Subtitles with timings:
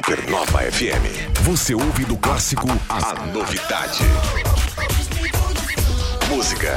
[0.00, 1.42] Supernova FM.
[1.42, 4.02] Você ouve do clássico a novidade.
[6.26, 6.74] Música.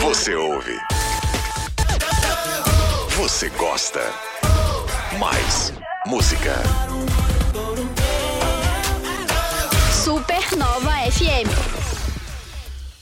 [0.00, 0.74] Você ouve.
[3.10, 4.00] Você gosta.
[5.18, 5.74] Mais
[6.06, 6.54] música.
[10.02, 11.50] Supernova FM.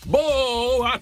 [0.05, 0.48] Boa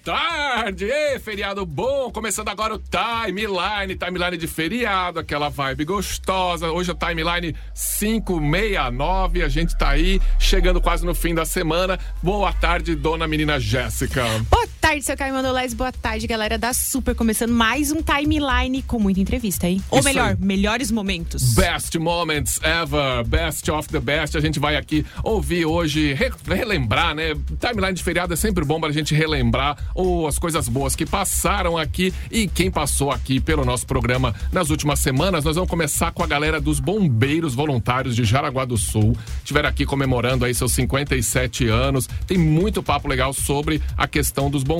[0.07, 0.85] tarde!
[0.85, 2.09] Ei, feriado bom!
[2.09, 6.71] Começando agora o Timeline, timeline de feriado, aquela vibe gostosa.
[6.71, 11.99] Hoje é o Timeline 569, a gente tá aí, chegando quase no fim da semana.
[12.23, 14.23] Boa tarde, dona menina Jéssica.
[14.49, 15.73] Boa tarde, seu Caio Mandolés.
[15.73, 17.13] Boa tarde, galera da Super.
[17.13, 19.83] Começando mais um timeline com muita entrevista, hein?
[19.91, 20.37] Ou Isso melhor, aí.
[20.39, 21.53] melhores momentos.
[21.55, 24.37] Best moments ever, best of the best.
[24.37, 27.33] A gente vai aqui ouvir hoje, re- relembrar, né?
[27.59, 31.77] Timeline de feriado é sempre bom pra gente relembrar ou as coisas boas que passaram
[31.77, 35.43] aqui e quem passou aqui pelo nosso programa nas últimas semanas.
[35.43, 39.17] Nós vamos começar com a galera dos bombeiros voluntários de Jaraguá do Sul.
[39.39, 42.07] Estiveram aqui comemorando aí seus 57 anos.
[42.25, 44.76] Tem muito papo legal sobre a questão dos bombeiros.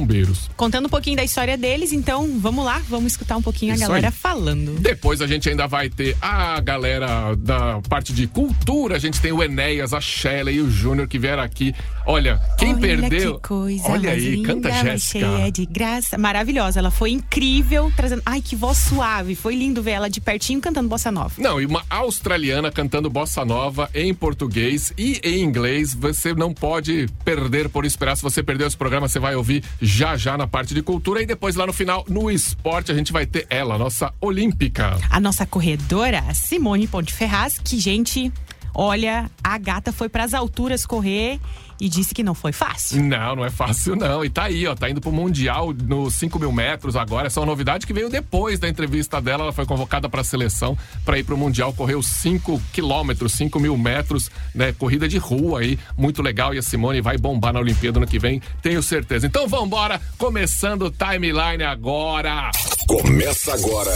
[0.55, 3.87] Contando um pouquinho da história deles, então vamos lá, vamos escutar um pouquinho Isso a
[3.87, 4.13] galera aí.
[4.13, 4.79] falando.
[4.79, 8.95] Depois a gente ainda vai ter a galera da parte de cultura.
[8.95, 11.73] A gente tem o Enéas, a Shelley e o Júnior que vieram aqui.
[12.05, 13.35] Olha, quem Olha perdeu.
[13.35, 15.19] Que coisa Olha aí, linda, canta Jéssica.
[15.19, 16.17] cheia de graça.
[16.17, 16.79] Maravilhosa.
[16.79, 18.21] Ela foi incrível, trazendo.
[18.25, 19.35] Ai, que voz suave.
[19.35, 21.33] Foi lindo ver ela de pertinho cantando bossa nova.
[21.37, 25.93] Não, e uma australiana cantando bossa nova em português e em inglês.
[25.93, 28.15] Você não pode perder por esperar.
[28.15, 31.21] Se você perdeu esse programa, você vai ouvir já já na parte de cultura.
[31.21, 34.97] E depois lá no final, no esporte, a gente vai ter ela, nossa olímpica.
[35.09, 38.31] A nossa corredora, Simone Ponte Ferraz, que, gente,
[38.77, 41.39] olha, a gata foi pras alturas correr
[41.79, 43.03] e disse que não foi fácil.
[43.03, 44.23] Não, não é fácil não.
[44.23, 47.27] E tá aí, ó, tá indo pro Mundial nos 5 mil metros agora.
[47.27, 49.43] Essa é uma novidade que veio depois da entrevista dela.
[49.43, 54.29] Ela foi convocada pra seleção pra ir pro Mundial, correu 5 quilômetros, 5 mil metros,
[54.53, 54.71] né?
[54.73, 56.53] Corrida de rua aí, muito legal.
[56.53, 59.25] E a Simone vai bombar na Olimpíada ano que vem, tenho certeza.
[59.25, 62.51] Então vambora, começando o timeline agora.
[62.87, 63.91] Começa agora.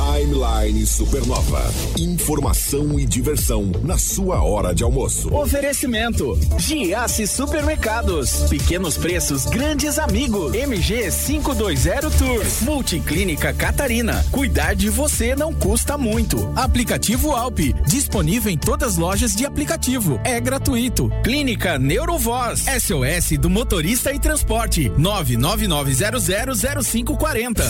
[0.00, 1.70] Timeline Supernova.
[1.98, 5.30] Informação e diversão na sua hora de almoço.
[5.34, 8.44] Oferecimento: Giasse Supermercados.
[8.48, 10.54] Pequenos preços, grandes amigos.
[10.54, 12.42] MG 520 Tour.
[12.62, 14.24] Multiclínica Catarina.
[14.30, 16.50] Cuidar de você não custa muito.
[16.56, 17.74] Aplicativo Alpe.
[17.86, 20.18] Disponível em todas as lojas de aplicativo.
[20.24, 21.10] É gratuito.
[21.22, 22.64] Clínica Neurovoz.
[22.80, 24.88] SOS do motorista e transporte.
[24.98, 27.62] 999000540.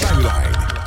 [0.00, 0.79] Timeline.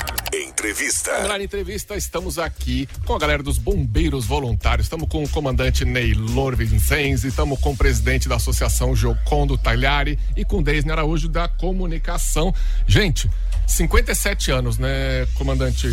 [0.63, 1.27] Entrevista.
[1.27, 4.85] Na entrevista, estamos aqui com a galera dos bombeiros voluntários.
[4.85, 10.45] Estamos com o comandante Neylor Vincenzi, estamos com o presidente da Associação Giocondo Tagliari e
[10.45, 12.55] com o Deisne Araújo da Comunicação.
[12.87, 13.29] Gente,
[13.67, 15.85] 57 anos, né, comandante?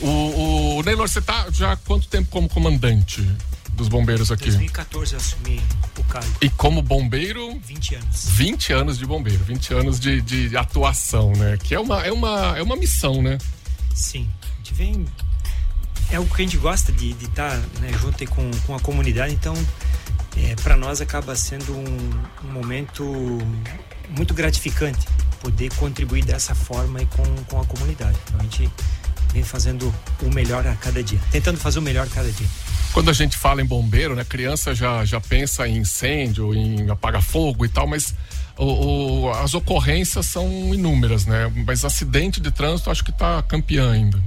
[0.00, 3.20] O, o Neylor, você tá já há quanto tempo como comandante
[3.72, 4.46] dos bombeiros aqui?
[4.46, 5.60] 2014 eu assumi
[5.98, 6.32] o cargo.
[6.40, 8.28] E como bombeiro, 20 anos.
[8.30, 11.58] 20 anos de bombeiro, 20 anos de, de atuação, né?
[11.62, 13.36] Que é uma, é, uma, é uma missão, né?
[13.96, 14.28] Sim.
[14.42, 15.06] A gente vem.
[16.10, 19.54] É o que a gente gosta de estar né, junto com, com a comunidade, então
[20.36, 22.10] é, para nós acaba sendo um,
[22.44, 23.04] um momento
[24.10, 25.04] muito gratificante
[25.40, 28.16] poder contribuir dessa forma aí com, com a comunidade.
[28.28, 28.70] Então a gente
[29.32, 29.92] vem fazendo
[30.22, 32.46] o melhor a cada dia, tentando fazer o melhor a cada dia.
[32.92, 37.22] Quando a gente fala em bombeiro, né, criança já, já pensa em incêndio, em apagar
[37.22, 38.14] fogo e tal, mas
[38.56, 41.50] o, o- as ocorrências são inúmeras, né?
[41.66, 44.22] Mas acidente de trânsito acho que tá campeã ainda.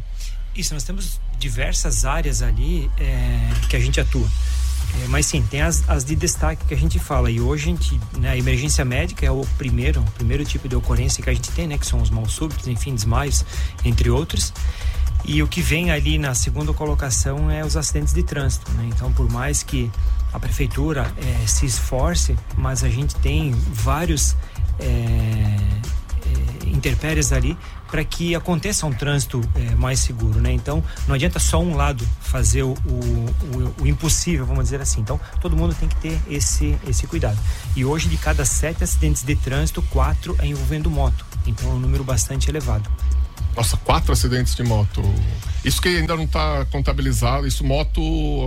[0.55, 4.27] Isso, nós temos diversas áreas ali é, que a gente atua.
[5.03, 7.29] É, mas sim, tem as, as de destaque que a gente fala.
[7.29, 10.75] E hoje a gente, né, a emergência médica é o primeiro, o primeiro tipo de
[10.75, 11.77] ocorrência que a gente tem, né?
[11.77, 13.45] Que são os maus súbitos, enfim, desmaios,
[13.85, 14.51] entre outros.
[15.25, 18.71] E o que vem ali na segunda colocação é os acidentes de trânsito.
[18.71, 18.89] Né?
[18.93, 19.91] Então, por mais que
[20.33, 24.35] a prefeitura eh, se esforce, mas a gente tem vários
[24.79, 25.55] eh,
[26.25, 27.57] eh, interpéries ali
[27.89, 30.51] para que aconteça um trânsito eh, mais seguro, né?
[30.51, 33.25] Então, não adianta só um lado fazer o, o,
[33.79, 35.01] o- o impossível, vamos dizer assim.
[35.01, 37.37] Então, todo mundo tem que ter esse, esse cuidado.
[37.75, 41.25] E hoje, de cada sete acidentes de trânsito, quatro é envolvendo moto.
[41.47, 42.87] Então, é um número bastante elevado.
[43.55, 45.01] Nossa, quatro acidentes de moto.
[45.63, 48.01] Isso que ainda não tá contabilizado, isso moto,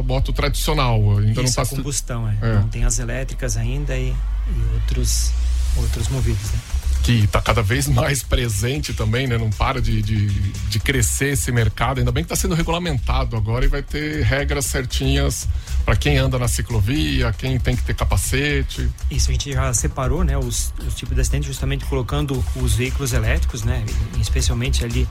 [0.07, 1.19] moto tradicional.
[1.19, 1.77] Ainda Isso não é tá.
[1.77, 2.37] combustão, é.
[2.41, 2.55] É.
[2.55, 5.31] Não tem as elétricas ainda e, e outros,
[5.77, 6.59] outros movidos, né?
[7.03, 9.37] Que está cada vez mais presente também, né?
[9.37, 11.99] Não para de, de, de crescer esse mercado.
[11.99, 15.49] Ainda bem que está sendo regulamentado agora e vai ter regras certinhas
[15.85, 18.89] para quem anda na ciclovia, quem tem que ter capacete.
[19.11, 23.13] Isso, a gente já separou, né, os, os tipos de acidente justamente colocando os veículos
[23.13, 23.85] elétricos, né,
[24.21, 25.09] especialmente ali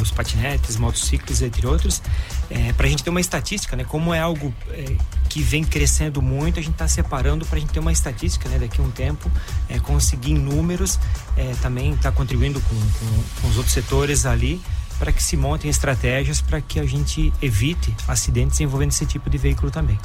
[0.00, 2.00] os patinetes, motociclos, entre outros,
[2.48, 4.96] é, para a gente ter uma estatística, né, como é algo é,
[5.28, 8.58] que vem crescendo muito, a gente está separando para a gente ter uma estatística, né,
[8.58, 9.30] daqui a um tempo,
[9.68, 10.98] é, conseguir números,
[11.36, 14.60] é, também está contribuindo com, com, com os outros setores ali
[14.98, 19.38] para que se montem estratégias para que a gente evite acidentes envolvendo esse tipo de
[19.38, 19.98] veículo também.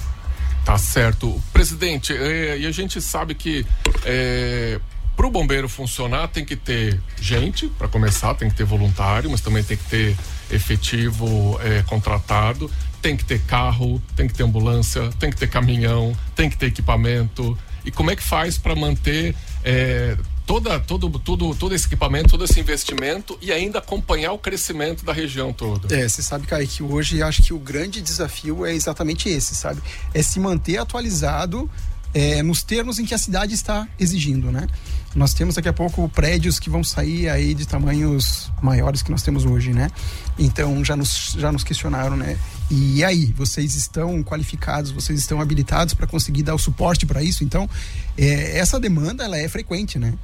[0.65, 1.41] Tá certo.
[1.53, 3.65] Presidente, é, e a gente sabe que
[4.03, 4.79] é,
[5.15, 9.41] para o bombeiro funcionar tem que ter gente, para começar, tem que ter voluntário, mas
[9.41, 10.17] também tem que ter
[10.51, 12.69] efetivo é, contratado,
[13.01, 16.67] tem que ter carro, tem que ter ambulância, tem que ter caminhão, tem que ter
[16.67, 17.57] equipamento.
[17.85, 20.17] E como é que faz para manter é,
[20.49, 25.13] toda, todo, todo, todo esse equipamento, todo esse investimento e ainda acompanhar o crescimento da
[25.13, 25.95] região toda.
[25.95, 29.79] É, você sabe, Kaique, que hoje acho que o grande desafio é exatamente esse, sabe?
[30.11, 31.69] É se manter atualizado
[32.15, 34.65] é, nos termos em que a cidade está exigindo, né?
[35.13, 39.21] Nós temos daqui a pouco prédios que vão sair aí de tamanhos maiores que nós
[39.21, 39.91] temos hoje, né?
[40.37, 42.39] Então já nos, já nos questionaram, né?
[42.71, 47.43] E aí, vocês estão qualificados, vocês estão habilitados para conseguir dar o suporte para isso?
[47.43, 47.69] Então,
[48.17, 50.15] é, essa demanda ela é frequente, né?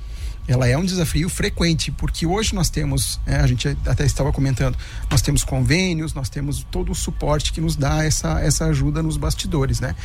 [0.48, 4.78] Ela é um desafio frequente, porque hoje nós temos, é, a gente até estava comentando,
[5.10, 9.18] nós temos convênios, nós temos todo o suporte que nos dá essa, essa ajuda nos
[9.18, 9.96] bastidores, né?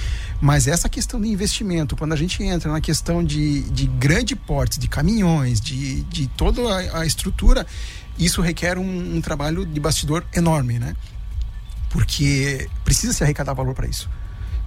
[0.40, 4.80] Mas essa questão de investimento, quando a gente entra na questão de, de grande porte,
[4.80, 7.66] de caminhões, de, de toda a, a estrutura,
[8.18, 10.96] isso requer um, um trabalho de bastidor enorme, né?
[11.90, 14.08] Porque precisa se arrecadar valor para isso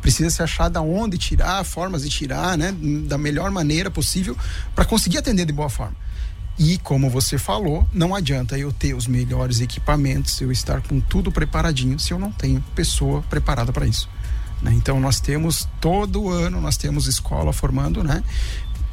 [0.03, 2.75] precisa se achar da onde tirar, formas de tirar, né,
[3.07, 4.37] da melhor maneira possível
[4.75, 5.95] para conseguir atender de boa forma.
[6.59, 11.31] E como você falou, não adianta eu ter os melhores equipamentos, eu estar com tudo
[11.31, 14.09] preparadinho, se eu não tenho pessoa preparada para isso.
[14.61, 14.73] Né?
[14.75, 18.23] Então nós temos todo ano nós temos escola formando, né?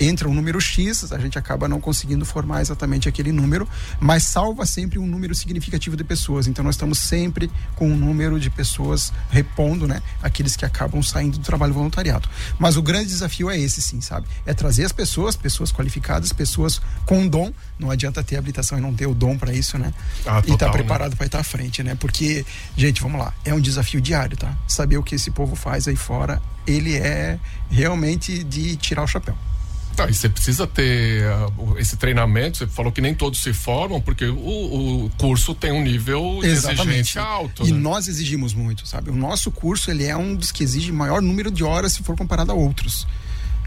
[0.00, 3.68] Entra um número X, a gente acaba não conseguindo formar exatamente aquele número,
[4.00, 6.46] mas salva sempre um número significativo de pessoas.
[6.46, 10.02] Então nós estamos sempre com um número de pessoas repondo, né?
[10.22, 12.28] Aqueles que acabam saindo do trabalho voluntariado.
[12.58, 14.26] Mas o grande desafio é esse, sim, sabe?
[14.46, 17.52] É trazer as pessoas, pessoas qualificadas, pessoas com dom.
[17.78, 19.92] Não adianta ter habilitação e não ter o dom para isso, né?
[20.20, 21.16] Ah, total, e estar tá preparado né?
[21.16, 21.94] para estar à frente, né?
[21.94, 22.44] Porque,
[22.76, 24.56] gente, vamos lá, é um desafio diário, tá?
[24.66, 27.38] Saber o que esse povo faz aí fora, ele é
[27.70, 29.36] realmente de tirar o chapéu.
[30.00, 32.58] Tá, e você precisa ter uh, esse treinamento.
[32.58, 36.88] Você falou que nem todos se formam, porque o, o curso tem um nível Exatamente.
[36.88, 37.66] exigência alto.
[37.66, 37.78] E né?
[37.78, 39.10] nós exigimos muito, sabe?
[39.10, 42.16] O nosso curso ele é um dos que exige maior número de horas se for
[42.16, 43.06] comparado a outros.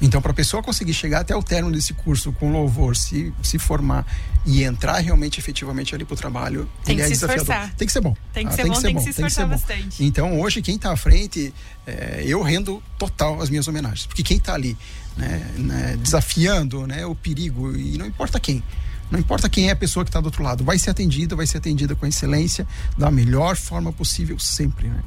[0.02, 3.58] Então, para a pessoa conseguir chegar até o término desse curso com louvor, se, se
[3.58, 4.06] formar
[4.46, 7.44] e entrar realmente efetivamente ali para o trabalho, tem ele é desafiador.
[7.44, 7.76] Esforçar.
[7.76, 8.14] Tem que ser bom.
[8.34, 10.04] Tem que, ah, ser, tem bom, que ser tem bom, que se esforçar bastante.
[10.04, 11.54] Então, hoje, quem está à frente,
[11.88, 14.06] é, eu rendo total as minhas homenagens.
[14.06, 14.76] Porque quem está ali
[15.18, 18.64] né, né, desafiando né, o perigo, e não importa quem.
[19.12, 21.46] Não importa quem é a pessoa que está do outro lado, vai ser atendida, vai
[21.46, 22.66] ser atendida com excelência,
[22.98, 24.88] da melhor forma possível, sempre.
[24.88, 25.00] Né?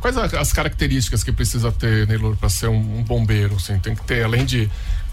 [0.00, 3.54] Quais as características que precisa ter, Neylor, para ser um, um, bombeiro?
[3.56, 4.68] Assim, tem que ter, além de.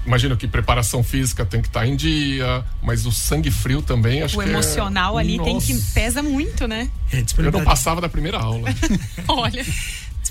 [0.05, 4.23] Imagino que preparação física tem que estar tá em dia, mas o sangue frio também,
[4.23, 4.49] acho o que.
[4.49, 5.21] O emocional é...
[5.21, 5.49] ali Nossa.
[5.49, 5.81] tem que.
[5.93, 6.89] pesa muito, né?
[7.13, 8.67] É, Eu não passava da primeira aula.
[9.29, 9.63] Olha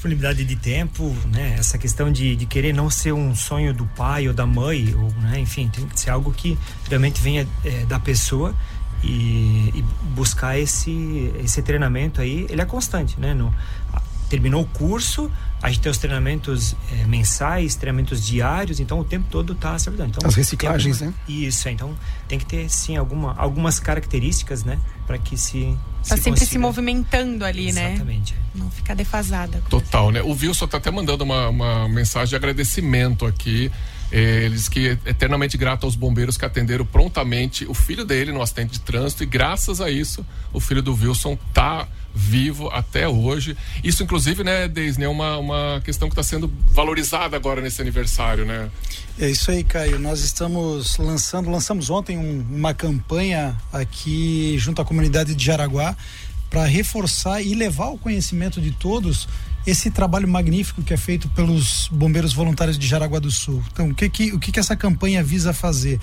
[0.00, 1.56] disponibilidade de tempo, né?
[1.58, 5.10] Essa questão de, de querer não ser um sonho do pai ou da mãe, ou,
[5.20, 5.38] né?
[5.38, 6.58] enfim, tem que ser algo que
[6.88, 8.54] realmente venha é, da pessoa
[9.02, 13.34] e, e, buscar esse, esse treinamento aí, ele é constante, né?
[13.34, 13.54] No,
[14.30, 15.30] terminou o curso,
[15.60, 19.90] a gente tem os treinamentos é, mensais, treinamentos diários, então o tempo todo está se
[19.90, 21.24] Então, As reciclagens, alguma, né?
[21.28, 21.94] Isso, então
[22.26, 24.78] tem que ter sim alguma, algumas características, né?
[25.10, 25.76] Para que se.
[26.06, 26.52] Tá se sempre consiga...
[26.52, 27.94] se movimentando ali, Exatamente, né?
[27.94, 28.34] Exatamente.
[28.54, 29.60] Não ficar defasada.
[29.68, 30.22] Total, né?
[30.22, 33.72] O Wilson tá até mandando uma, uma mensagem de agradecimento aqui.
[34.12, 38.80] Eles que eternamente grato aos bombeiros que atenderam prontamente o filho dele no acidente de
[38.80, 43.56] trânsito e graças a isso o filho do Wilson tá vivo até hoje.
[43.84, 48.44] Isso, inclusive, né, Deisne, é uma, uma questão que está sendo valorizada agora nesse aniversário,
[48.44, 48.68] né?
[49.18, 49.98] É isso aí, Caio.
[49.98, 55.96] Nós estamos lançando, lançamos ontem um, uma campanha aqui junto à comunidade de Jaraguá
[56.48, 59.28] para reforçar e levar ao conhecimento de todos
[59.66, 63.62] esse trabalho magnífico que é feito pelos bombeiros voluntários de Jaraguá do Sul.
[63.72, 66.00] Então, o que que, o que, que essa campanha visa fazer?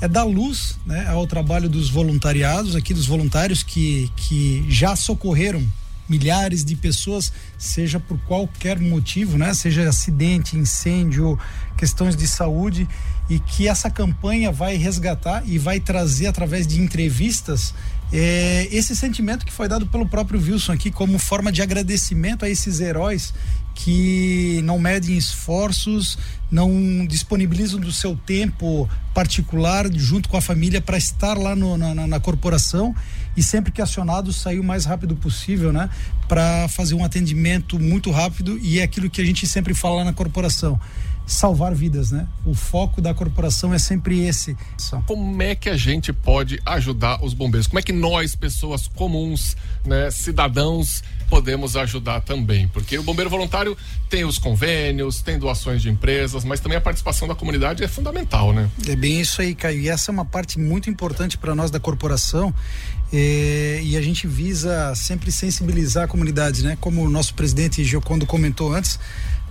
[0.00, 5.64] é dar luz né, ao trabalho dos voluntariados, aqui dos voluntários que, que já socorreram
[6.08, 9.54] milhares de pessoas, seja por qualquer motivo, né?
[9.54, 11.38] Seja acidente, incêndio,
[11.78, 12.86] questões de saúde
[13.30, 17.72] e que essa campanha vai resgatar e vai trazer através de entrevistas
[18.12, 22.48] é, esse sentimento que foi dado pelo próprio Wilson aqui como forma de agradecimento a
[22.48, 23.34] esses heróis
[23.74, 26.16] que não medem esforços,
[26.48, 32.06] não disponibilizam do seu tempo particular junto com a família para estar lá no, na,
[32.06, 32.94] na, corporação
[33.36, 35.90] e sempre que acionado sair o mais rápido possível, né,
[36.28, 40.04] para fazer um atendimento muito rápido e é aquilo que a gente sempre fala lá
[40.04, 40.80] na corporação
[41.26, 42.26] salvar vidas, né?
[42.44, 44.56] O foco da corporação é sempre esse.
[45.06, 47.66] Como é que a gente pode ajudar os bombeiros?
[47.66, 52.68] Como é que nós, pessoas comuns, né, cidadãos, podemos ajudar também?
[52.68, 53.76] Porque o bombeiro voluntário
[54.08, 58.52] tem os convênios, tem doações de empresas, mas também a participação da comunidade é fundamental,
[58.52, 58.70] né?
[58.86, 59.80] É bem isso aí, Caio.
[59.80, 62.54] E essa é uma parte muito importante para nós da corporação.
[63.12, 66.76] É, e a gente visa sempre sensibilizar a comunidade, né?
[66.80, 68.98] Como o nosso presidente Giocondo comentou antes,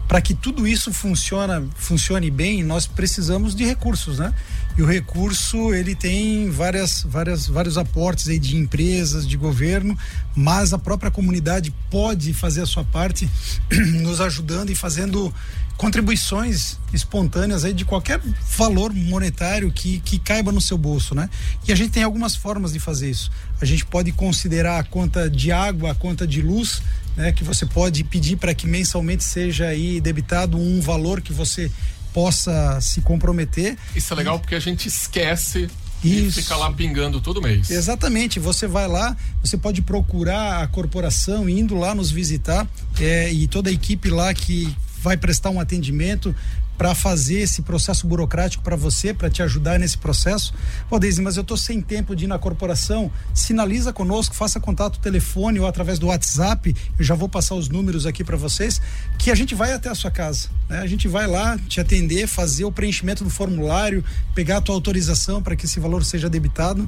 [0.07, 4.33] para que tudo isso funcione, funcione bem, nós precisamos de recursos, né?
[4.77, 9.97] E o recurso ele tem várias, várias, vários aportes aí de empresas, de governo,
[10.35, 13.29] mas a própria comunidade pode fazer a sua parte,
[14.01, 15.33] nos ajudando e fazendo
[15.77, 18.19] contribuições espontâneas aí de qualquer
[18.57, 21.29] valor monetário que, que caiba no seu bolso, né?
[21.67, 23.31] E a gente tem algumas formas de fazer isso.
[23.59, 26.81] A gente pode considerar a conta de água, a conta de luz,
[27.15, 27.31] né?
[27.31, 31.71] Que você pode pedir para que mensalmente seja aí debitado um valor que você
[32.13, 33.77] possa se comprometer.
[33.95, 35.69] Isso é legal porque a gente esquece
[36.03, 36.39] isso.
[36.39, 37.69] E fica lá pingando todo mês.
[37.69, 38.39] Exatamente.
[38.39, 42.67] Você vai lá, você pode procurar a corporação, indo lá nos visitar,
[42.99, 46.35] é, e toda a equipe lá que vai prestar um atendimento
[46.83, 50.53] para fazer esse processo burocrático para você, para te ajudar nesse processo.
[50.89, 53.09] Pô, Deise, mas eu estou sem tempo de ir na corporação.
[53.33, 56.75] Sinaliza conosco, faça contato telefone ou através do WhatsApp.
[56.99, 58.81] Eu já vou passar os números aqui para vocês,
[59.17, 60.49] que a gente vai até a sua casa.
[60.67, 60.79] Né?
[60.79, 64.03] A gente vai lá te atender, fazer o preenchimento do formulário,
[64.35, 66.85] pegar a tua autorização para que esse valor seja debitado.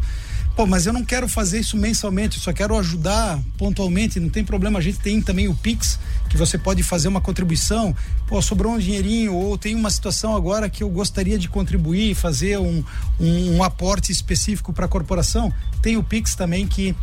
[0.55, 4.79] Pô, mas eu não quero fazer isso mensalmente, só quero ajudar pontualmente, não tem problema.
[4.79, 7.93] A gente tem também o Pix, que você pode fazer uma contribuição.
[8.25, 12.57] Pô, sobrou um dinheirinho, ou tem uma situação agora que eu gostaria de contribuir, fazer
[12.57, 12.81] um,
[13.19, 15.51] um, um aporte específico para a corporação.
[15.81, 16.95] Tem o Pix também que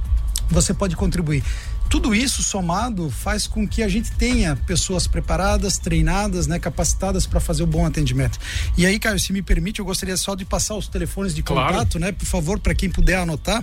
[0.49, 1.45] você pode contribuir.
[1.93, 7.39] Tudo isso somado faz com que a gente tenha pessoas preparadas, treinadas, né, capacitadas para
[7.39, 8.39] fazer o bom atendimento.
[8.79, 11.99] E aí, Caio, se me permite, eu gostaria só de passar os telefones de contato,
[11.99, 11.99] claro.
[11.99, 13.63] né, por favor, para quem puder anotar.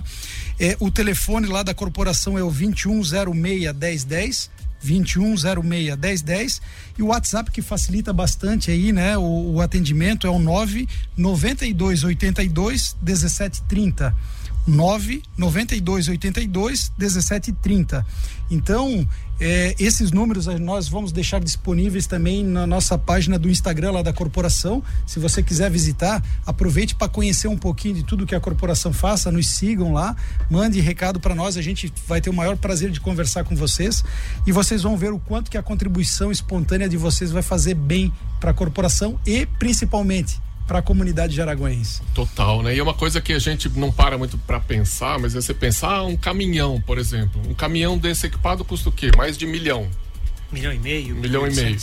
[0.60, 4.48] É, o telefone lá da corporação é o 2106 1010.
[4.80, 6.62] 2106 1010
[6.98, 14.14] e o WhatsApp que facilita bastante aí, né, o, o atendimento é o 99282 1730.
[14.66, 18.06] 9 92 82 17 30.
[18.50, 19.06] Então,
[19.40, 24.12] é, esses números nós vamos deixar disponíveis também na nossa página do Instagram lá da
[24.12, 24.82] corporação.
[25.06, 29.32] Se você quiser visitar, aproveite para conhecer um pouquinho de tudo que a corporação faça,
[29.32, 30.14] nos sigam lá,
[30.50, 34.04] mande recado para nós, a gente vai ter o maior prazer de conversar com vocês
[34.46, 38.12] e vocês vão ver o quanto que a contribuição espontânea de vocês vai fazer bem
[38.38, 40.38] para a corporação e principalmente
[40.70, 42.00] para a comunidade de Araguães.
[42.14, 42.72] Total, né?
[42.72, 45.52] E é uma coisa que a gente não para muito para pensar, mas é você
[45.52, 47.42] pensar ah, um caminhão, por exemplo.
[47.48, 49.10] Um caminhão desse equipado custa o quê?
[49.16, 49.88] Mais de milhão.
[50.52, 51.16] Milhão e meio.
[51.16, 51.76] Milhão e meio.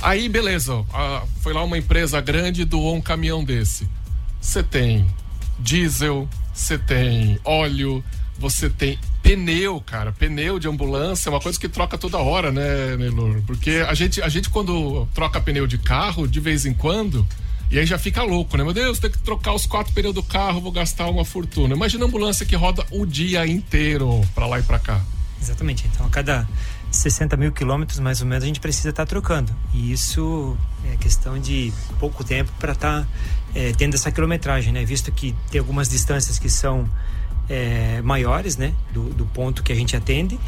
[0.00, 0.84] Aí, beleza.
[0.94, 3.88] Ah, foi lá uma empresa grande e doou um caminhão desse.
[4.40, 5.10] Você tem
[5.58, 8.00] diesel, você tem óleo,
[8.38, 10.12] você tem pneu, cara.
[10.12, 13.42] Pneu de ambulância é uma coisa que troca toda hora, né, Nelor?
[13.44, 17.26] Porque a gente, a gente quando troca pneu de carro, de vez em quando,
[17.70, 18.64] e aí já fica louco, né?
[18.64, 21.74] Meu Deus, tem que trocar os quatro pneus do carro, vou gastar uma fortuna.
[21.74, 25.00] Imagina a ambulância que roda o dia inteiro para lá e para cá.
[25.40, 25.86] Exatamente.
[25.86, 26.48] Então, a cada
[26.90, 29.54] 60 mil quilômetros, mais ou menos, a gente precisa estar tá trocando.
[29.72, 30.56] E isso
[30.92, 33.08] é questão de pouco tempo para estar tá,
[33.54, 34.84] é, tendo essa quilometragem, né?
[34.84, 36.90] Visto que tem algumas distâncias que são
[37.48, 38.74] é, maiores, né?
[38.92, 40.38] Do, do ponto que a gente atende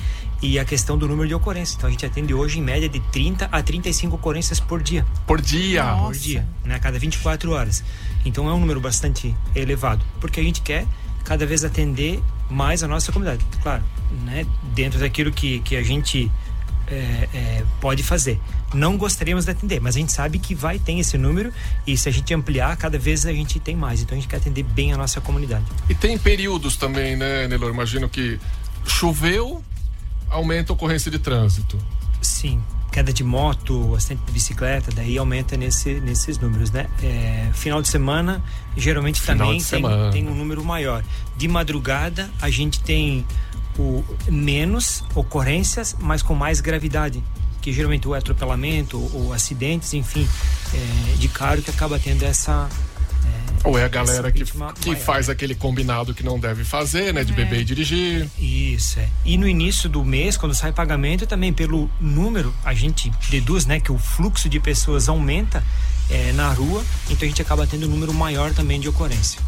[0.42, 1.76] e a questão do número de ocorrências.
[1.76, 5.06] Então a gente atende hoje em média de 30 a 35 ocorrências por dia.
[5.26, 5.84] Por dia?
[5.84, 6.04] Nossa.
[6.04, 6.74] Por dia, né?
[6.74, 7.84] A cada 24 horas.
[8.24, 10.86] Então é um número bastante elevado, porque a gente quer
[11.24, 12.20] cada vez atender
[12.50, 13.46] mais a nossa comunidade.
[13.62, 13.84] Claro,
[14.24, 14.44] né?
[14.74, 16.30] Dentro daquilo que, que a gente
[16.88, 18.40] é, é, pode fazer.
[18.74, 21.52] Não gostaríamos de atender, mas a gente sabe que vai ter esse número
[21.86, 24.02] e se a gente ampliar, cada vez a gente tem mais.
[24.02, 25.64] Então a gente quer atender bem a nossa comunidade.
[25.88, 27.72] E tem períodos também, né, Nelor?
[27.72, 28.38] Imagino que
[28.86, 29.62] choveu,
[30.32, 31.78] aumenta a ocorrência de trânsito.
[32.20, 32.60] Sim,
[32.90, 36.88] queda de moto, acidente de bicicleta, daí aumenta nesse, nesses números, né?
[37.02, 38.42] É, final de semana,
[38.76, 41.04] geralmente final também tem, tem, um número maior.
[41.36, 43.26] De madrugada, a gente tem
[43.78, 47.22] o menos ocorrências, mas com mais gravidade.
[47.60, 50.28] que geralmente ou é atropelamento ou, ou acidentes, enfim,
[50.74, 52.68] é, de carro que acaba tendo essa
[53.64, 54.44] ou é a galera que,
[54.80, 57.22] que faz aquele combinado que não deve fazer, né?
[57.22, 57.36] De é.
[57.36, 58.28] beber e dirigir.
[58.38, 59.08] Isso, é.
[59.24, 63.78] E no início do mês, quando sai pagamento, também pelo número, a gente deduz, né?
[63.78, 65.62] Que o fluxo de pessoas aumenta
[66.10, 69.40] é, na rua, então a gente acaba tendo um número maior também de ocorrência.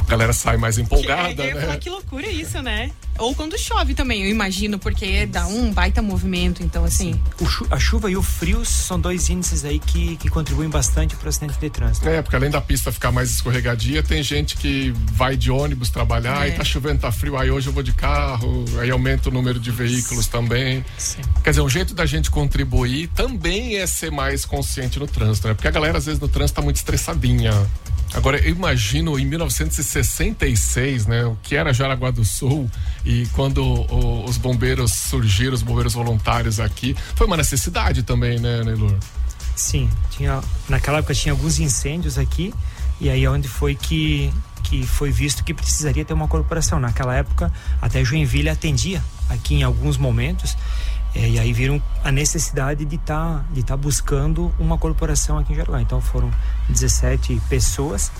[0.00, 1.76] A galera sai mais empolgada, que, é, né?
[1.76, 2.90] que loucura isso, né?
[3.18, 7.20] Ou quando chove também, eu imagino, porque dá um baita movimento, então assim.
[7.48, 11.26] Chu a chuva e o frio são dois índices aí que, que contribuem bastante para
[11.26, 12.08] o acidente de trânsito.
[12.08, 16.46] É, porque além da pista ficar mais escorregadia, tem gente que vai de ônibus trabalhar
[16.46, 16.50] é.
[16.50, 19.58] e tá chovendo, tá frio, aí hoje eu vou de carro, aí aumenta o número
[19.58, 20.30] de veículos Sim.
[20.30, 20.84] também.
[20.96, 21.22] Sim.
[21.42, 25.54] Quer dizer, um jeito da gente contribuir também é ser mais consciente no trânsito, né?
[25.54, 27.52] Porque a galera às vezes no trânsito tá muito estressadinha.
[28.14, 32.70] Agora, eu imagino em 1966, né, o que era Jaraguá do Sul
[33.08, 38.62] e quando o, os bombeiros surgiram, os bombeiros voluntários aqui, foi uma necessidade também, né,
[38.62, 38.94] Neilor?
[39.56, 42.52] Sim, tinha, naquela época tinha alguns incêndios aqui
[43.00, 44.30] e aí é onde foi que,
[44.62, 46.78] que foi visto que precisaria ter uma corporação.
[46.78, 47.50] Naquela época,
[47.80, 50.54] até Joinville atendia aqui em alguns momentos
[51.14, 55.54] é, e aí viram a necessidade de estar tá, de tá buscando uma corporação aqui
[55.54, 55.80] em Jaraguá.
[55.80, 56.30] Então foram
[56.68, 58.12] 17 pessoas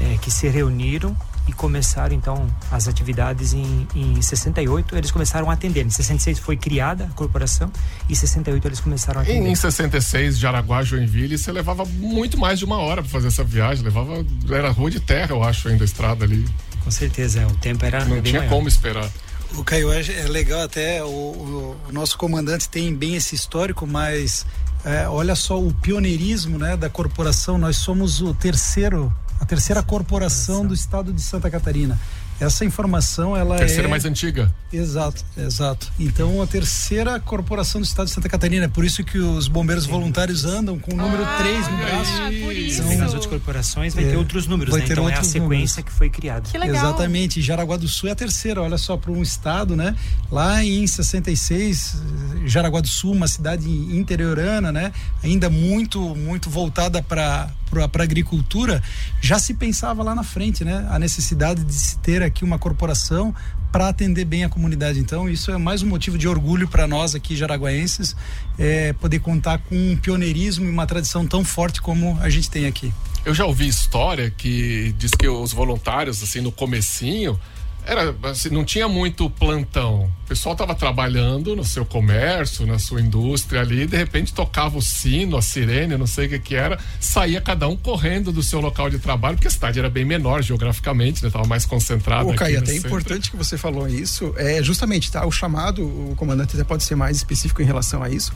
[0.00, 5.54] é, que se reuniram e começaram então as atividades em, em 68 eles começaram a
[5.54, 5.84] atender.
[5.84, 7.70] Em 66 foi criada a corporação
[8.08, 9.48] e em 68 eles começaram a atender.
[9.48, 13.84] em 66 Jaraguá Joinville você levava muito mais de uma hora para fazer essa viagem.
[13.84, 16.44] Levava era rua de terra eu acho ainda a estrada ali.
[16.82, 18.50] Com certeza é, o tempo era não tinha maior.
[18.50, 19.10] como esperar.
[19.54, 24.44] O Caio é legal até, o, o, o, nosso comandante tem bem esse histórico, mas
[24.84, 27.56] é, olha só o pioneirismo né, da corporação.
[27.56, 31.98] Nós somos o terceiro, a terceira corporação do estado de Santa Catarina.
[32.38, 33.90] Essa informação, ela terceira é...
[33.90, 34.52] mais antiga.
[34.70, 35.90] Exato, exato.
[35.98, 38.66] Então, a terceira corporação do estado de Santa Catarina.
[38.66, 42.12] É por isso que os bombeiros voluntários andam com o número ah, 3 no braço.
[42.42, 42.82] Por isso.
[42.82, 44.86] Então, nas outras corporações vai é, ter outros números, vai né?
[44.86, 45.74] ter então é a sequência números.
[45.76, 46.50] que foi criada.
[46.50, 46.76] Que legal.
[46.76, 47.40] Exatamente.
[47.40, 49.96] Jaraguá do Sul é a terceira, olha só, para um estado, né?
[50.30, 52.02] Lá em 66,
[52.44, 54.92] Jaraguá do Sul, uma cidade interiorana, né?
[55.22, 58.82] Ainda muito, muito voltada para para a agricultura,
[59.20, 60.86] já se pensava lá na frente, né?
[60.90, 63.34] A necessidade de se ter aqui uma corporação
[63.72, 64.98] para atender bem a comunidade.
[64.98, 68.16] Então, isso é mais um motivo de orgulho para nós aqui jaraguaenses,
[68.58, 72.66] é, poder contar com um pioneirismo e uma tradição tão forte como a gente tem
[72.66, 72.92] aqui.
[73.24, 77.38] Eu já ouvi história que diz que os voluntários, assim, no comecinho,
[77.86, 80.10] era assim, não tinha muito plantão.
[80.24, 84.82] O pessoal estava trabalhando no seu comércio, na sua indústria ali, de repente tocava o
[84.82, 88.60] sino, a sirene, não sei o que que era, saía cada um correndo do seu
[88.60, 91.30] local de trabalho, porque a cidade era bem menor geograficamente, né?
[91.30, 92.28] Tava mais concentrada.
[92.28, 92.88] Ô, Caio, até centro.
[92.88, 95.24] importante que você falou isso, é justamente, tá?
[95.24, 98.32] O chamado, o comandante até pode ser mais específico em relação a isso.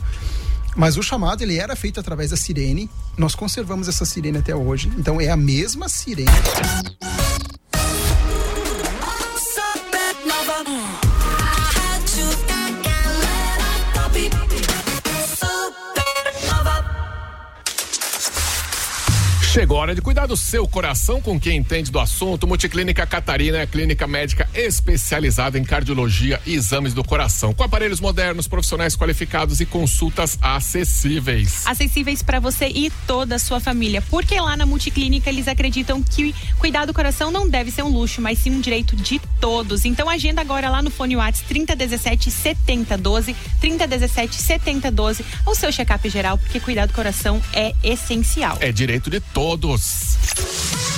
[0.77, 2.89] Mas o chamado ele era feito através da sirene.
[3.17, 4.89] Nós conservamos essa sirene até hoje.
[4.97, 6.31] Então é a mesma sirene.
[10.63, 10.90] love.
[19.51, 22.47] Chegou a hora de cuidar do seu coração com quem entende do assunto.
[22.47, 27.99] Multiclínica Catarina é a clínica médica especializada em cardiologia e exames do coração, com aparelhos
[27.99, 31.67] modernos, profissionais qualificados e consultas acessíveis.
[31.67, 36.33] Acessíveis para você e toda a sua família, porque lá na Multiclínica eles acreditam que
[36.57, 39.83] cuidar do coração não deve ser um luxo, mas sim um direito de todos.
[39.83, 46.37] Então agenda agora lá no fone WhatsApp 3017 7012, 3017 7012, o seu check-up geral,
[46.37, 48.57] porque cuidar do coração é essencial.
[48.61, 50.90] É direito de todos todos.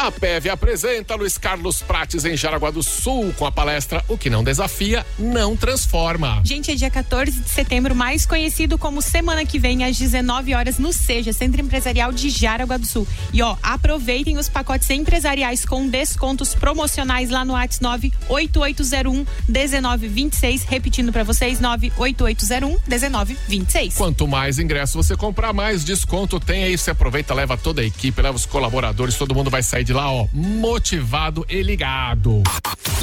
[0.00, 4.30] A PEV apresenta Luiz Carlos Prates em Jaraguá do Sul com a palestra O que
[4.30, 6.40] não desafia, não transforma.
[6.42, 10.78] Gente, é dia 14 de setembro, mais conhecido como semana que vem, às 19 horas,
[10.78, 13.06] no Seja, Centro Empresarial de Jaraguá do Sul.
[13.30, 20.64] E ó, aproveitem os pacotes empresariais com descontos promocionais lá no WhatsApp 98801 1926.
[20.64, 23.94] Repetindo para vocês, 98801 1926.
[23.96, 26.78] Quanto mais ingresso você comprar, mais desconto tem aí.
[26.78, 29.94] Você aproveita, leva toda a equipe, leva os colaboradores, todo mundo vai sair de de
[29.94, 32.44] lá, ó, motivado e ligado.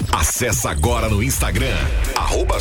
[0.09, 1.75] Acesse agora no Instagram,
[2.15, 2.57] arroba.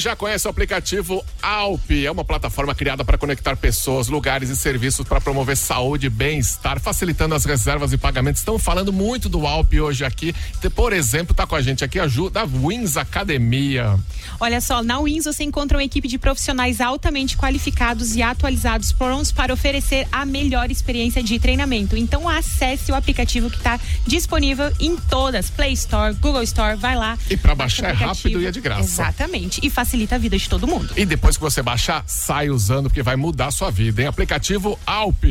[0.00, 1.90] já conhece o aplicativo Alp?
[1.90, 6.80] É uma plataforma criada para conectar pessoas, lugares e serviços para promover saúde e bem-estar,
[6.80, 8.40] facilitando as reservas e pagamentos.
[8.40, 10.34] Estão falando muito do Alp hoje aqui.
[10.74, 13.98] Por exemplo, tá com a gente aqui a Ju da Wins Academia.
[14.40, 19.30] Olha só, na Wins você encontra uma equipe de profissionais altamente qualificados e atualizados prontos
[19.30, 21.96] para oferecer a melhor experiência de treinamento.
[21.96, 27.18] Então acesse o aplicativo que está disponível em todas, Play Store, Google Store, vai lá.
[27.28, 28.82] E para baixar é rápido e é de graça.
[28.82, 29.49] Exatamente.
[29.62, 30.92] E facilita a vida de todo mundo.
[30.96, 34.08] E depois que você baixar, sai usando, porque vai mudar a sua vida, hein?
[34.08, 35.24] Aplicativo Alp.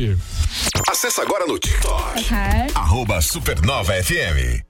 [0.88, 2.26] Acesse agora no TikTok.
[2.74, 4.64] Arroba Supernova FM.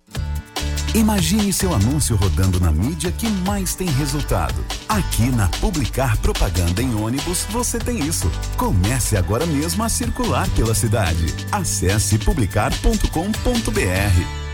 [0.95, 4.65] Imagine seu anúncio rodando na mídia que mais tem resultado.
[4.89, 8.31] Aqui na Publicar Propaganda em ônibus você tem isso.
[8.57, 11.27] Comece agora mesmo a circular pela cidade.
[11.53, 14.50] Acesse publicar.com.br.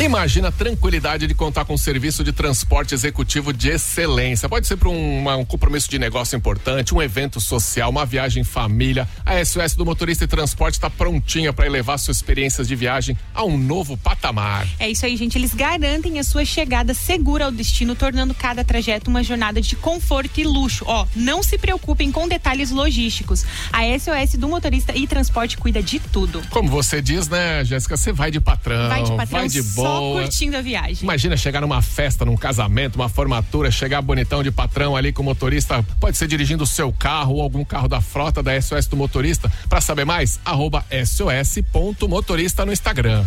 [0.00, 4.48] Imagina a tranquilidade de contar com um serviço de transporte executivo de excelência.
[4.48, 8.44] Pode ser para um, um compromisso de negócio importante, um evento social, uma viagem em
[8.44, 9.08] família.
[9.24, 13.44] A SOS do Motorista e Transporte está prontinha para elevar suas experiências de viagem a
[13.44, 14.66] um novo patamar.
[14.80, 15.38] É isso aí, gente.
[15.38, 20.40] Eles garantem a sua chegada segura ao destino, tornando cada trajeto uma jornada de conforto
[20.40, 20.84] e luxo.
[20.88, 23.44] Ó, não se preocupem com detalhes logísticos.
[23.72, 26.42] A SOS do motorista e transporte cuida de tudo.
[26.50, 27.96] Como você diz, né, Jéssica?
[27.96, 30.22] Você vai de patrão, Vai de patrão vai de só boa.
[30.22, 31.02] curtindo a viagem.
[31.02, 35.24] Imagina chegar numa festa, num casamento, uma formatura, chegar bonitão de patrão ali com o
[35.24, 38.96] motorista, pode ser dirigindo o seu carro ou algum carro da frota da SOS do
[38.96, 39.48] motorista.
[39.68, 43.24] Para saber mais, arroba sos.motorista no Instagram.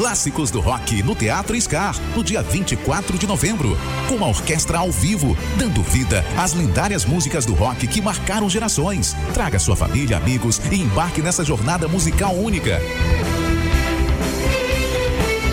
[0.00, 3.76] Clássicos do rock no Teatro Scar, no dia 24 de novembro,
[4.08, 9.14] com uma orquestra ao vivo, dando vida às lendárias músicas do rock que marcaram gerações.
[9.34, 12.80] Traga sua família, amigos e embarque nessa jornada musical única.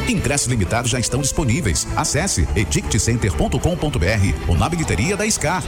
[0.08, 1.86] Ingressos limitados já estão disponíveis.
[1.94, 5.62] Acesse edictcenter.com.br ou na bilheteria da Scar.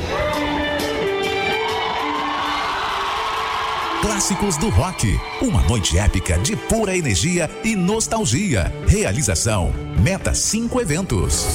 [4.02, 5.20] Clássicos do Rock.
[5.42, 8.72] Uma noite épica de pura energia e nostalgia.
[8.88, 11.46] Realização: Meta 5 Eventos.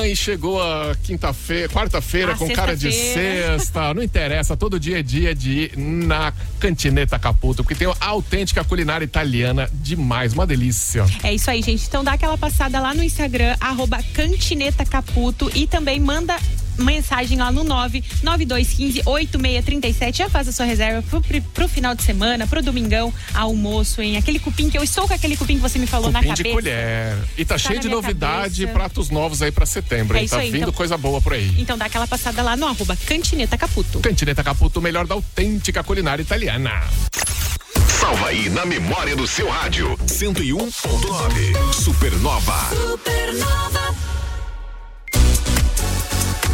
[0.00, 3.92] Ai, chegou a quinta-feira, quarta-feira A com cara de sexta.
[3.92, 8.62] Não interessa, todo dia é dia de ir na Cantineta Caputo, porque tem a autêntica
[8.62, 11.04] culinária italiana demais, uma delícia.
[11.22, 11.84] É isso aí, gente.
[11.86, 16.38] Então dá aquela passada lá no Instagram, arroba Cantineta Caputo e também manda
[16.78, 20.16] mensagem lá no 992158637.
[20.16, 24.16] Já faz a sua reserva pro, pro, pro final de semana, pro domingão, almoço, hein?
[24.16, 26.48] Aquele cupim que eu estou com aquele cupim que você me falou na Cupim cabeça.
[26.48, 27.16] de colher.
[27.36, 28.72] E tá, Tá cheio na de novidade, cabeça.
[28.78, 30.16] pratos novos aí pra setembro.
[30.16, 30.28] É hein?
[30.28, 30.72] Tá aí, vindo então.
[30.72, 31.52] coisa boa por aí.
[31.58, 34.00] Então dá aquela passada lá no arroba Cantineta Caputo.
[34.00, 36.70] Cantineta Caputo, o melhor da autêntica culinária italiana.
[38.00, 39.96] Salva aí na memória do seu rádio.
[40.06, 41.72] 101.9.
[41.72, 42.54] Supernova.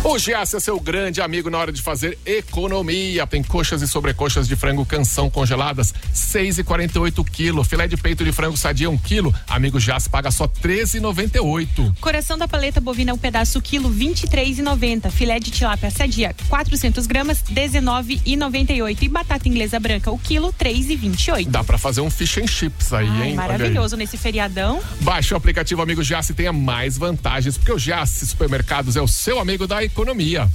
[0.06, 3.26] O Giasse é seu grande amigo na hora de fazer economia.
[3.26, 7.64] Tem coxas e sobrecoxas de frango canção congeladas, 6,48 quilo.
[7.64, 9.34] Filé de peito de frango sadia, 1 quilo.
[9.48, 11.94] Amigo Giasse paga só 13,98.
[12.02, 15.10] Coração da paleta bovina, um pedaço quilo, 23,90.
[15.10, 18.98] Filé de tilápia sadia, 400 gramas, 19,98.
[19.00, 21.48] E batata inglesa branca, o quilo, 3,28.
[21.48, 23.20] Dá pra fazer um fish and chips aí, Ai, hein?
[23.20, 23.34] Olha aí.
[23.34, 24.82] maravilhoso nesse feriadão.
[25.00, 29.08] Baixe o aplicativo Amigo Giasse e tenha mais vantagens, porque o Giasse Supermercados é o
[29.08, 30.50] seu amigo da economia.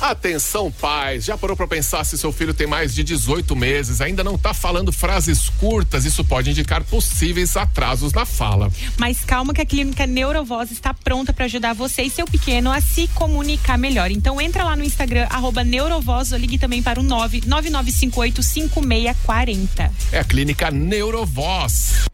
[0.00, 1.24] Atenção, pais.
[1.24, 4.52] Já parou para pensar se seu filho tem mais de 18 meses, ainda não tá
[4.52, 6.04] falando frases curtas?
[6.04, 8.70] Isso pode indicar possíveis atrasos na fala.
[8.98, 12.80] Mas calma que a clínica Neurovoz está pronta para ajudar você e seu pequeno a
[12.80, 14.10] se comunicar melhor.
[14.10, 19.90] Então entra lá no Instagram, arroba Neurovoz, ou ligue também para o 999585640.
[20.12, 22.06] É a clínica Neurovoz.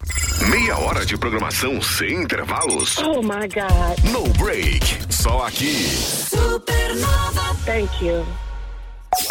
[0.49, 2.97] Meia hora de programação sem intervalos.
[2.99, 3.99] Oh my God.
[4.13, 5.12] No break.
[5.23, 5.87] Só aqui.
[7.65, 8.27] Thank you.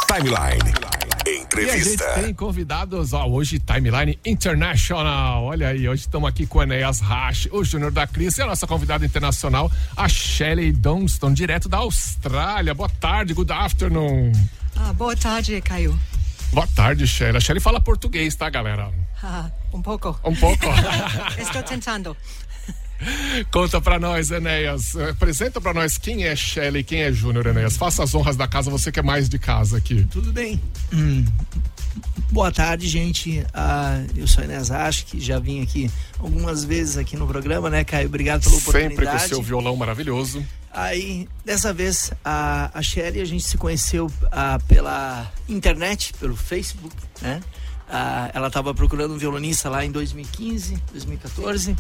[0.08, 0.74] Timeline.
[1.28, 1.60] Entrevista.
[1.60, 5.44] E a gente tem convidados, ó, hoje Timeline International.
[5.44, 8.46] Olha aí, hoje estamos aqui com o Enéas Rasch, o Júnior da Cris e a
[8.46, 12.74] nossa convidada internacional, a Shelley Dunston, direto da Austrália.
[12.74, 14.32] Boa tarde, good afternoon.
[14.78, 16.00] Ah, boa tarde, Caio.
[16.54, 17.36] Boa tarde, Shelley.
[17.36, 18.90] A Shelley fala português, tá, galera?
[19.24, 20.20] Ah, um pouco.
[20.24, 20.66] Um pouco.
[21.38, 22.18] Estou tentando.
[23.52, 24.96] Conta pra nós, Enéas.
[24.96, 27.78] Apresenta pra nós quem é Shelley, quem é Júnior, Enéas.
[27.78, 30.06] Faça as honras da casa, você que é mais de casa aqui.
[30.12, 30.62] Tudo bem.
[30.94, 31.26] Hum.
[32.32, 33.46] Boa tarde, gente.
[33.54, 37.84] Ah, eu sou Enéas Acho, que já vim aqui algumas vezes aqui no programa, né,
[37.84, 38.08] Caio?
[38.08, 38.96] Obrigado pela oportunidade.
[38.96, 40.46] Sempre com o seu violão maravilhoso.
[40.72, 46.96] Aí, dessa vez, a, a Shelly, a gente se conheceu ah, pela internet, pelo Facebook,
[47.22, 47.42] né?
[47.90, 51.76] Ah, ela estava procurando um violonista lá em 2015, 2014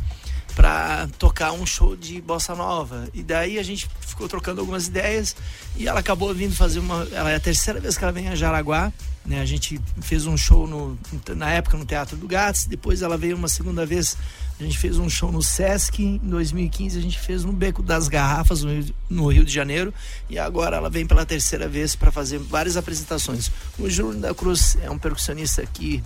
[0.56, 3.08] para tocar um show de bossa nova.
[3.14, 5.36] E daí a gente ficou trocando algumas ideias
[5.76, 7.08] e ela acabou vindo fazer uma.
[7.12, 8.92] Ela é a terceira vez que ela vem a Jaraguá.
[9.26, 9.40] Né?
[9.40, 10.98] A gente fez um show no,
[11.36, 14.18] na época no Teatro do Gats, depois ela veio uma segunda vez.
[14.60, 18.08] A gente fez um show no Sesc, em 2015 a gente fez no Beco das
[18.08, 18.62] Garrafas,
[19.10, 19.92] no Rio, de Janeiro,
[20.30, 23.52] e agora ela vem pela terceira vez para fazer várias apresentações.
[23.80, 26.04] O Júlio da Cruz é um percussionista que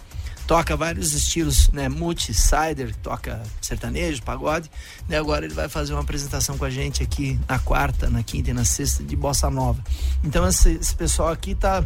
[0.47, 1.89] toca vários estilos, né?
[1.89, 4.69] Multi, cider, toca sertanejo, pagode.
[5.07, 5.17] Né?
[5.17, 8.53] agora ele vai fazer uma apresentação com a gente aqui na quarta, na quinta e
[8.53, 9.83] na sexta de bossa nova.
[10.23, 11.83] Então esse, esse pessoal aqui tá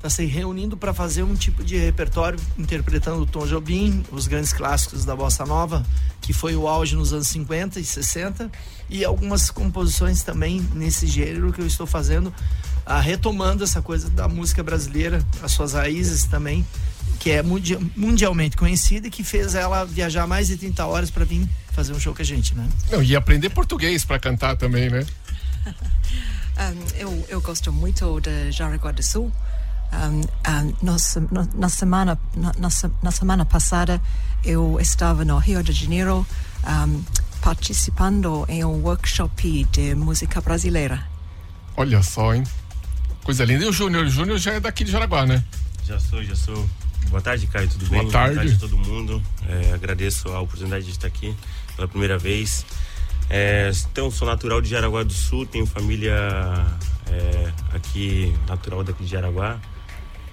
[0.00, 4.50] tá se reunindo para fazer um tipo de repertório interpretando o Tom Jobim, os grandes
[4.50, 5.84] clássicos da bossa nova,
[6.22, 8.50] que foi o auge nos anos 50 e 60,
[8.88, 12.32] e algumas composições também nesse gênero que eu estou fazendo,
[12.86, 16.64] a retomando essa coisa da música brasileira, as suas raízes também
[17.20, 21.46] que é mundialmente conhecida e que fez ela viajar mais de 30 horas para vir
[21.70, 22.66] fazer um show com a gente, né?
[22.90, 25.04] Não, e aprender português para cantar também, né?
[26.56, 29.30] um, eu, eu gosto muito de Jaraguá do Sul.
[29.92, 32.70] Um, um, nossa, no, na, semana, na,
[33.02, 34.00] na, semana passada
[34.42, 36.26] eu estava no Rio de Janeiro
[37.42, 41.06] participando em um workshop de música brasileira.
[41.76, 42.44] Olha só, hein?
[43.24, 43.64] Coisa linda.
[43.64, 44.06] E o Júnior?
[44.06, 45.44] O Júnior já é daqui de Jaraguá, né?
[45.84, 46.66] Já sou, já sou.
[47.10, 48.10] Boa tarde, Caio, tudo Boa bem?
[48.10, 48.34] Tarde.
[48.36, 49.20] Boa tarde a todo mundo.
[49.48, 51.34] É, agradeço a oportunidade de estar aqui
[51.74, 52.64] pela primeira vez.
[53.28, 56.14] É, então, sou natural de Jaraguá do Sul, tenho família
[57.10, 59.58] é, aqui, natural daqui de Jaraguá.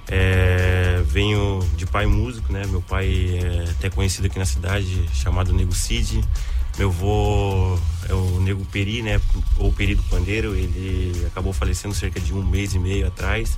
[0.07, 2.63] É, venho de pai músico, né?
[2.67, 6.23] Meu pai é até conhecido aqui na cidade, chamado Nego Cid.
[6.77, 9.19] Meu avô é o Nego Peri, né?
[9.57, 10.55] Ou Peri do Pandeiro.
[10.55, 13.57] Ele acabou falecendo cerca de um mês e meio atrás.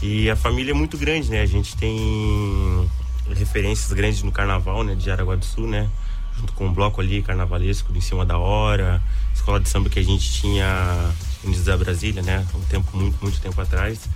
[0.00, 1.42] E a família é muito grande, né?
[1.42, 2.88] A gente tem
[3.34, 4.94] referências grandes no carnaval, né?
[4.94, 5.88] De Araguá do Sul, né?
[6.38, 9.02] Junto com o bloco ali carnavalesco em cima da hora,
[9.34, 12.46] escola de samba que a gente tinha Unidos da Brasília, né?
[12.54, 14.08] Um tempo muito, muito tempo atrás.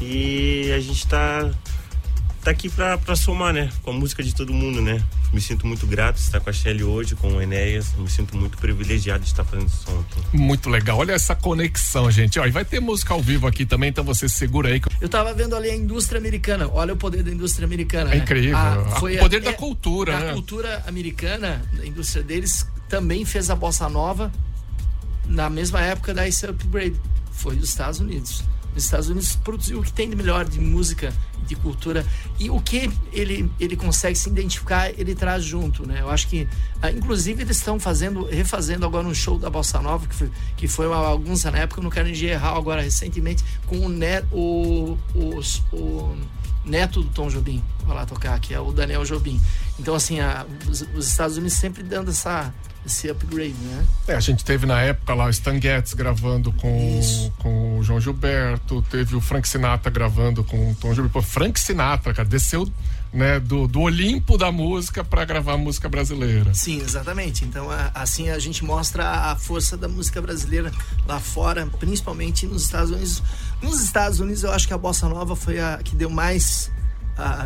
[0.00, 1.50] E a gente tá
[2.42, 3.70] tá aqui pra, pra somar, né?
[3.82, 5.02] Com a música de todo mundo, né?
[5.32, 7.94] Me sinto muito grato de estar com a Shelly hoje, com o Enéas.
[7.96, 10.36] Me sinto muito privilegiado de estar fazendo esse som aqui.
[10.36, 10.98] Muito legal.
[10.98, 12.38] Olha essa conexão, gente.
[12.38, 14.80] Ó, e vai ter música ao vivo aqui também, então você segura aí.
[15.00, 16.68] Eu tava vendo ali a indústria americana.
[16.72, 18.10] Olha o poder da indústria americana.
[18.10, 18.22] É né?
[18.22, 18.56] incrível.
[18.56, 20.30] A, foi o poder a, da cultura, a né?
[20.30, 24.32] A cultura americana, a indústria deles, também fez a bossa nova
[25.26, 26.96] na mesma época da Ice Upgrade.
[27.30, 28.42] Foi dos Estados Unidos.
[28.76, 31.12] Os Estados Unidos produziu o que tem de melhor de música,
[31.46, 32.06] de cultura
[32.38, 36.00] e o que ele, ele consegue se identificar, ele traz junto, né?
[36.00, 36.46] Eu acho que,
[36.80, 40.68] ah, inclusive, eles estão fazendo, refazendo agora um show da Bossa Nova que foi, que
[40.68, 45.40] foi uma bagunça na época no Carnegie Hall agora recentemente com o, net, o, o,
[45.72, 46.16] o
[46.64, 49.40] neto do Tom Jobim, vai lá tocar, que é o Daniel Jobim.
[49.78, 52.52] Então, assim, a, os, os Estados Unidos sempre dando essa
[52.84, 53.86] esse upgrade, né?
[54.08, 58.00] É, a gente teve na época lá o Stan Getz gravando com, com o João
[58.00, 61.12] Gilberto, teve o Frank Sinatra gravando com o Tom Gilberto.
[61.12, 62.66] Pô, Frank Sinatra, cara, desceu
[63.12, 66.54] né, do, do Olimpo da música para gravar música brasileira.
[66.54, 67.44] Sim, exatamente.
[67.44, 70.72] Então, a, assim a gente mostra a força da música brasileira
[71.06, 73.22] lá fora, principalmente nos Estados Unidos.
[73.60, 76.70] Nos Estados Unidos, eu acho que a bossa nova foi a que deu mais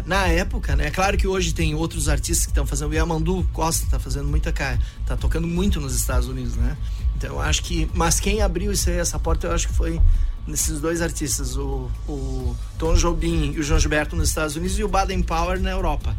[0.07, 0.90] na época, né?
[0.90, 2.90] Claro que hoje tem outros artistas que estão fazendo.
[2.90, 6.77] O Yamandu Costa está fazendo muita cara, tá tocando muito nos Estados Unidos, né?
[7.16, 10.00] Então eu acho que, mas quem abriu isso aí, essa porta, eu acho que foi
[10.46, 14.85] nesses dois artistas, o, o Tom Jobim e o João Gilberto nos Estados Unidos e
[14.85, 16.14] o Baden Powell na Europa.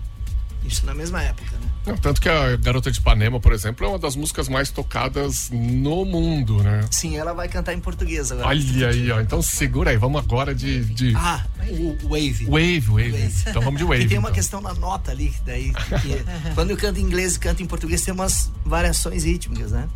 [0.63, 1.74] Isso na mesma época, né?
[1.85, 5.49] Não, tanto que a Garota de Ipanema, por exemplo, é uma das músicas mais tocadas
[5.51, 6.85] no mundo, né?
[6.89, 8.47] Sim, ela vai cantar em português agora.
[8.47, 9.21] Olha aí, ó.
[9.21, 10.83] Então segura aí, vamos agora de.
[10.85, 11.13] de...
[11.15, 12.45] Ah, o Wave.
[12.45, 13.11] Wave, Wave.
[13.11, 13.33] wave.
[13.47, 14.05] Então vamos de Wave.
[14.05, 14.35] E tem uma então.
[14.35, 15.71] questão na nota ali, daí.
[15.73, 19.87] Que, quando eu canto em inglês e canto em português, tem umas variações rítmicas, né?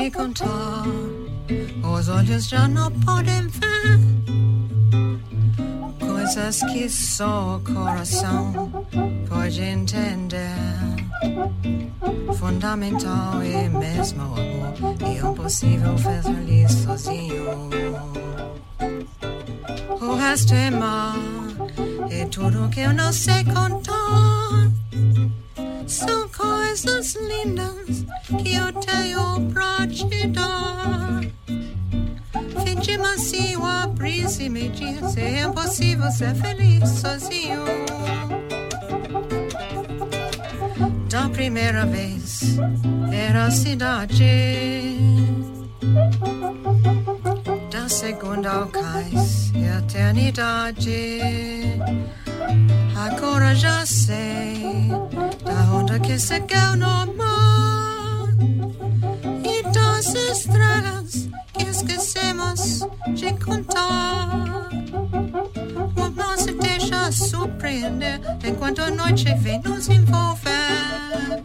[0.00, 0.84] Te contar,
[1.82, 4.00] os olhos já não podem ver
[5.98, 8.86] coisas que só o coração
[9.28, 10.54] pode entender.
[12.38, 14.74] Fundamental e mesmo amor,
[15.06, 17.68] e impossível ser feliz sozinho.
[20.00, 21.18] O resto é mar,
[22.10, 24.70] é tudo que eu não sei contar.
[25.86, 27.99] São coisas lindas
[28.38, 31.20] que eu tenho pra te dar.
[32.64, 37.64] Finge macio a brisa e me diz é impossível ser feliz sozinho.
[41.08, 42.58] Da primeira vez
[43.12, 44.98] era a cidade.
[47.70, 49.50] Da segunda ao cais
[49.90, 51.20] eternidade.
[52.96, 54.88] Agora já sei
[55.44, 57.06] da onda que seguiu no
[63.20, 64.70] de contar.
[65.94, 71.44] O se deixa surpreender enquanto a noite vem nos envolver.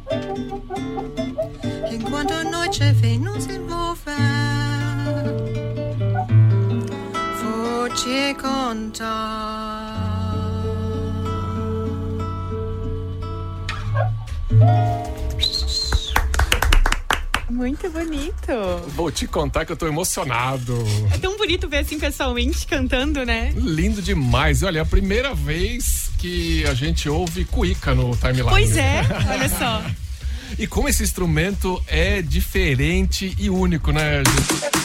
[1.92, 4.16] Enquanto a noite vem nos envolver.
[7.44, 9.45] Vou te contar.
[17.76, 18.54] Muito bonito.
[18.96, 20.82] Vou te contar que eu tô emocionado.
[21.14, 23.54] É tão bonito ver assim pessoalmente cantando, né?
[23.54, 24.64] Lindo demais.
[24.64, 28.50] Olha, é a primeira vez que a gente ouve cuíca no timeline.
[28.50, 29.84] Pois é, olha só.
[30.58, 34.85] E como esse instrumento é diferente e único, né, gente?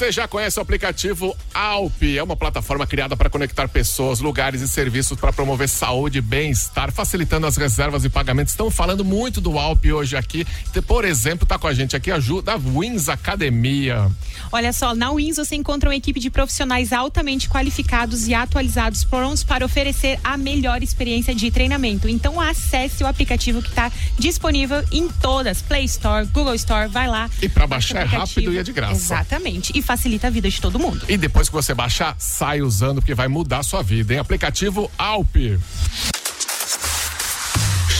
[0.00, 2.02] Você já conhece o aplicativo Alp?
[2.16, 6.90] É uma plataforma criada para conectar pessoas, lugares e serviços para promover saúde e bem-estar,
[6.90, 8.54] facilitando as reservas e pagamentos.
[8.54, 10.46] Estão falando muito do Alp hoje aqui.
[10.86, 14.10] Por exemplo, tá com a gente aqui a Ju da Wins Academia.
[14.50, 19.44] Olha só, na Wins você encontra uma equipe de profissionais altamente qualificados e atualizados, prontos
[19.44, 22.08] para oferecer a melhor experiência de treinamento.
[22.08, 27.28] Então acesse o aplicativo que está disponível em todas, Play Store, Google Store, vai lá.
[27.42, 28.94] E para baixar é rápido e é de graça.
[28.94, 29.72] Exatamente.
[29.76, 31.04] E facilita a vida de todo mundo.
[31.08, 34.20] E depois que você baixar, sai usando porque vai mudar a sua vida, hein?
[34.20, 35.34] Aplicativo Alp.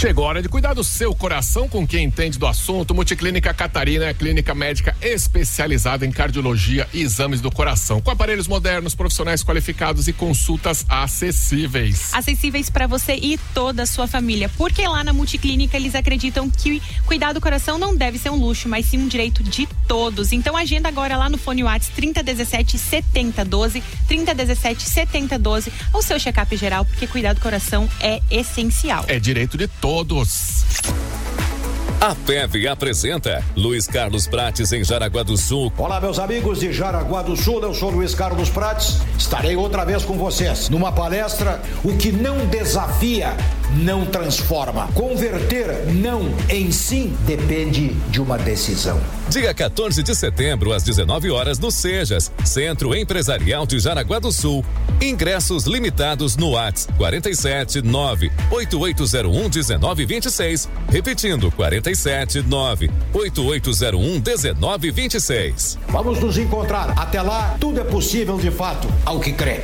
[0.00, 2.94] Chegou a hora de cuidar do seu coração com quem entende do assunto.
[2.94, 8.94] Multiclínica Catarina é clínica médica especializada em cardiologia e exames do coração, com aparelhos modernos,
[8.94, 12.14] profissionais qualificados e consultas acessíveis.
[12.14, 16.80] Acessíveis para você e toda a sua família, porque lá na Multiclínica eles acreditam que
[17.04, 20.32] cuidar do coração não deve ser um luxo, mas sim um direito de todos.
[20.32, 26.86] Então agenda agora lá no fone Whats 3017 7012, 3017 7012, o seu check-up geral,
[26.86, 29.04] porque cuidar do coração é essencial.
[29.06, 30.64] É direito de todos todos.
[32.00, 35.72] A PEV apresenta Luiz Carlos Prates em Jaraguá do Sul.
[35.76, 39.00] Olá, meus amigos de Jaraguá do Sul, eu sou Luiz Carlos Prates.
[39.18, 43.36] Estarei outra vez com vocês numa palestra O que não desafia,
[43.78, 44.86] não transforma.
[44.94, 49.00] Converter não em sim depende de uma decisão.
[49.30, 54.64] Dia 14 de setembro, às 19 horas, no Sejas, Centro Empresarial de Jaraguá do Sul.
[55.00, 60.68] Ingressos limitados no ATS 47 9 8801 1926.
[60.88, 65.78] Repetindo, 47 9 8801 1926.
[65.88, 66.98] Vamos nos encontrar.
[66.98, 69.62] Até lá, tudo é possível de fato, ao que crê.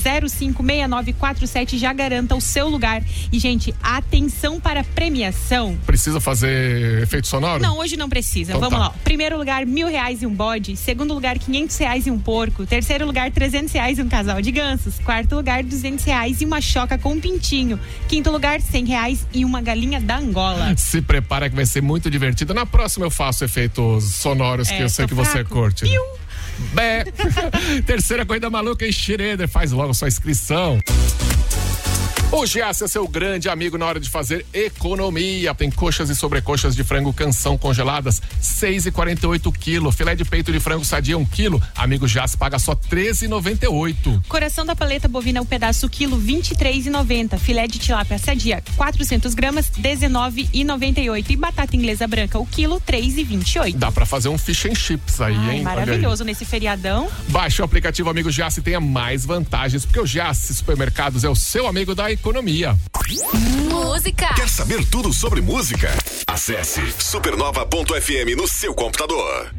[0.04, 3.02] 992056947, já garanta o seu lugar.
[3.32, 5.78] E, gente, atenção para a premiação.
[5.86, 7.62] Precisa fazer efeito sonoro?
[7.62, 8.52] Não, hoje não precisa.
[8.52, 8.88] Então Vamos tá.
[8.88, 8.94] lá.
[9.02, 10.76] Primeiro lugar, mil reais e um bode.
[10.76, 12.66] Segundo lugar, quinhentos reais e um porco.
[12.66, 14.98] Terceiro lugar, trezentos reais e um casal de gansos.
[14.98, 17.78] Quarto lugar, duzentos reais e uma choca com um pintinho.
[18.08, 20.74] Quinto lugar, cem reais e uma galinha da Angola.
[20.76, 22.52] Se prepara que vai ser muito divertido.
[22.54, 25.50] Na próxima eu faço efeitos sonoros que É, eu sei que você fraco.
[25.50, 25.84] curte.
[25.84, 26.02] Piu.
[26.74, 27.04] Bé.
[27.86, 29.48] Terceira corrida maluca em Schroeder.
[29.48, 30.78] Faz logo sua inscrição.
[32.32, 35.52] O Giasse é seu grande amigo na hora de fazer economia.
[35.52, 39.90] Tem coxas e sobrecoxas de frango canção congeladas, 6,48 quilo.
[39.90, 41.60] Filé de peito de frango sadia, 1 um quilo.
[41.74, 44.22] Amigo Giasse paga só 13,98.
[44.28, 47.36] Coração da paleta bovina, o um pedaço quilo, 23,90.
[47.36, 51.30] Filé de tilápia sadia, 400 gramas, 19,98.
[51.30, 53.74] E batata inglesa branca, o quilo, 3,28.
[53.74, 55.62] Dá pra fazer um fish and chips aí, Ai, hein?
[55.62, 57.10] Maravilhoso nesse feriadão.
[57.26, 61.34] Baixe o aplicativo Amigo Giasse e tenha mais vantagens, porque o Giasse Supermercados é o
[61.34, 62.76] seu amigo da economia.
[63.70, 64.34] Música.
[64.34, 65.90] Quer saber tudo sobre música?
[66.26, 69.50] Acesse supernova.fm no seu computador.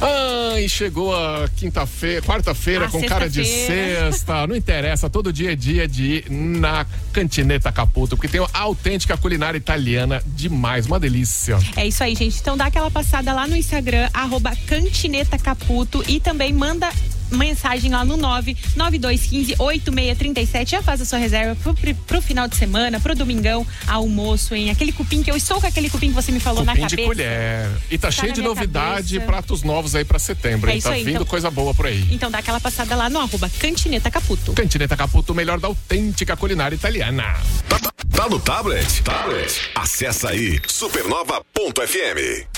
[0.00, 4.46] Ah, e chegou a quinta-feira, quarta-feira Ah, com cara de sexta.
[4.46, 9.16] Não interessa, todo dia é dia de ir na Cantineta Caputo, porque tem uma autêntica
[9.16, 11.58] culinária italiana demais, uma delícia.
[11.76, 12.38] É isso aí, gente.
[12.38, 16.90] Então dá aquela passada lá no Instagram, arroba Cantineta Caputo e também manda
[17.30, 20.68] mensagem lá no 992158637.
[20.68, 24.70] Já faz a sua reserva pro, pro, pro final de semana, pro domingão, almoço, hein?
[24.70, 26.96] Aquele cupim que eu estou com aquele cupim que você me falou na Cupim cabeça.
[26.96, 27.70] de colher.
[27.90, 29.26] E tá, Tá cheio na de novidade, cabeça.
[29.26, 30.78] pratos novos aí pra setembro, É hein?
[30.78, 31.26] isso Tá aí, vindo então.
[31.26, 32.06] coisa boa por aí.
[32.10, 34.52] Então dá aquela passada lá no arroba Cantineta Caputo.
[34.52, 37.36] Cantineta Caputo, o melhor da autêntica culinária italiana.
[38.14, 39.02] Tá no tablet?
[39.02, 39.60] Tablet.
[39.74, 42.55] Acessa aí supernova.fm.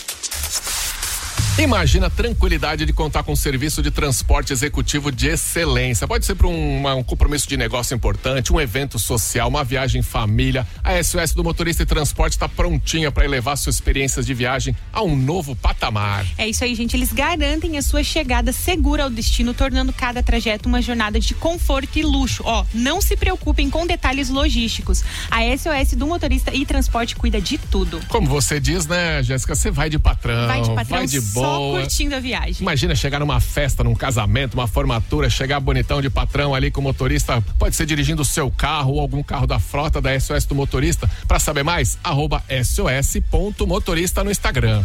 [1.58, 6.06] Imagina a tranquilidade de contar com um serviço de transporte executivo de excelência.
[6.06, 10.02] Pode ser para um, um compromisso de negócio importante, um evento social, uma viagem em
[10.02, 10.64] família.
[10.84, 15.02] A SOS do Motorista e Transporte está prontinha para elevar suas experiências de viagem a
[15.02, 16.24] um novo patamar.
[16.38, 16.96] É isso aí, gente.
[16.96, 21.98] Eles garantem a sua chegada segura ao destino, tornando cada trajeto uma jornada de conforto
[21.98, 22.44] e luxo.
[22.46, 25.02] Ó, não se preocupem com detalhes logísticos.
[25.28, 28.00] A SOS do motorista e transporte cuida de tudo.
[28.06, 29.56] Como você diz, né, Jéssica?
[29.56, 31.80] Você vai de patrão, Vai de patrão, vai de só boa.
[31.80, 32.56] curtindo a viagem.
[32.60, 36.84] Imagina chegar numa festa, num casamento, uma formatura, chegar bonitão de patrão ali com o
[36.84, 40.54] motorista, pode ser dirigindo o seu carro ou algum carro da frota da SOS do
[40.54, 41.10] motorista.
[41.26, 44.82] Para saber mais, arroba sos.motorista no Instagram.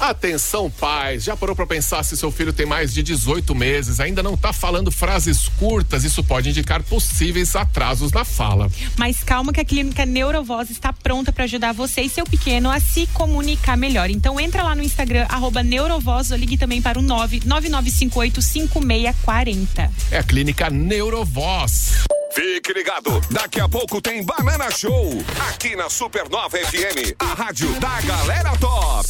[0.00, 1.24] Atenção, pais.
[1.24, 4.52] Já parou para pensar se seu filho tem mais de 18 meses, ainda não tá
[4.52, 6.04] falando frases curtas?
[6.04, 8.70] Isso pode indicar possíveis atrasos na fala.
[8.96, 12.78] Mas calma que a clínica Neurovoz está pronta para ajudar você e seu pequeno a
[12.78, 14.08] se comunicar melhor.
[14.08, 19.90] Então entra lá no Instagram, arroba Neurovoz, ou ligue também para o 999585640.
[20.10, 22.04] É a clínica Neurovoz.
[22.38, 25.10] Fique ligado, daqui a pouco tem Banana Show,
[25.50, 29.08] aqui na Supernova FM, a rádio da galera top.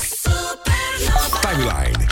[1.43, 2.09] Timeline.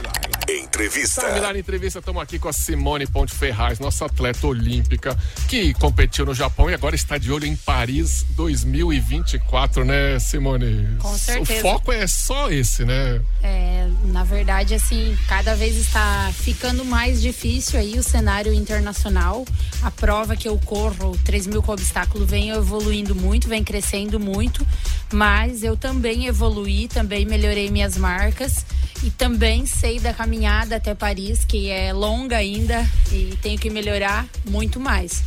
[0.46, 1.22] Entrevista.
[1.22, 6.34] Timeline Entrevista, estamos aqui com a Simone Ponte Ferraz, nossa atleta olímpica, que competiu no
[6.34, 10.98] Japão e agora está de olho em Paris 2024, né, Simone?
[11.00, 11.60] Com certeza.
[11.60, 13.22] O foco é só esse, né?
[13.42, 19.44] É, na verdade, assim, cada vez está ficando mais difícil aí o cenário internacional.
[19.82, 24.66] A prova que eu corro, 3 mil com obstáculo, vem evoluindo muito, vem crescendo muito.
[25.12, 28.64] Mas eu também evoluí, também melhorei minhas marcas
[29.02, 34.26] e também sei da caminhada até Paris, que é longa ainda e tenho que melhorar
[34.44, 35.22] muito mais.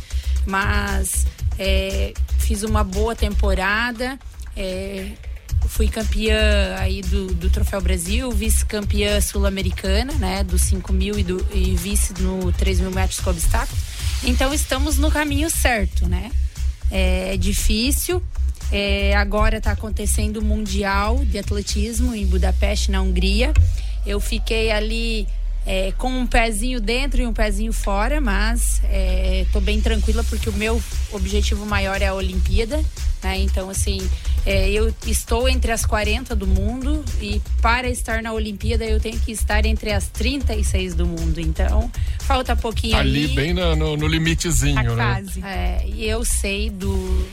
[0.46, 1.26] Mas
[1.58, 4.18] é, fiz uma boa temporada.
[4.56, 5.12] é,
[5.70, 10.42] fui campeã aí do, do Troféu Brasil, vice-campeã sul-americana, né?
[10.42, 13.78] Do 5 mil e, do, e vice no 3 mil metros com obstáculo.
[14.24, 16.32] Então estamos no caminho certo, né?
[16.90, 18.20] É, difícil.
[18.72, 23.52] É, agora está acontecendo o Mundial de Atletismo em Budapeste, na Hungria.
[24.04, 25.26] Eu fiquei ali
[25.72, 28.82] é, com um pezinho dentro e um pezinho fora, mas
[29.46, 32.84] estou bem tranquila porque o meu objetivo maior é a Olimpíada.
[33.22, 33.38] Né?
[33.42, 34.00] Então, assim,
[34.44, 39.20] é, eu estou entre as 40 do mundo e para estar na Olimpíada eu tenho
[39.20, 41.38] que estar entre as 36 do mundo.
[41.38, 41.88] Então,
[42.20, 45.22] falta pouquinho Ali, bem no, no- no limitezinho, né?
[45.44, 47.28] é, e eu sei do,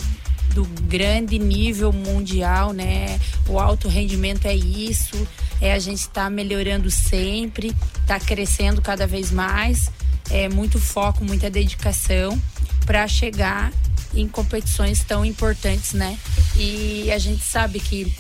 [0.58, 3.20] do grande nível mundial, né?
[3.48, 5.16] O alto rendimento é isso.
[5.62, 9.92] É a gente está melhorando sempre, está crescendo cada vez mais.
[10.32, 12.42] É muito foco, muita dedicação
[12.88, 13.72] para chegar
[14.16, 16.18] em competições tão importantes, né?
[16.56, 18.12] E a gente sabe que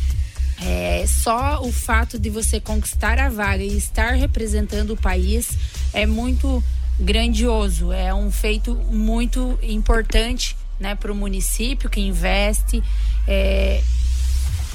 [0.61, 5.49] é, só o fato de você conquistar a vaga e estar representando o país
[5.91, 6.63] é muito
[6.99, 12.83] grandioso, é um feito muito importante né, para o município que investe,
[13.27, 13.81] é,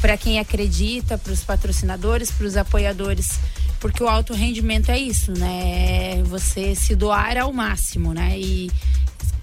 [0.00, 3.38] para quem acredita, para os patrocinadores, para os apoiadores,
[3.78, 6.18] porque o alto rendimento é isso, né?
[6.18, 8.38] É você se doar ao máximo, né?
[8.38, 8.70] E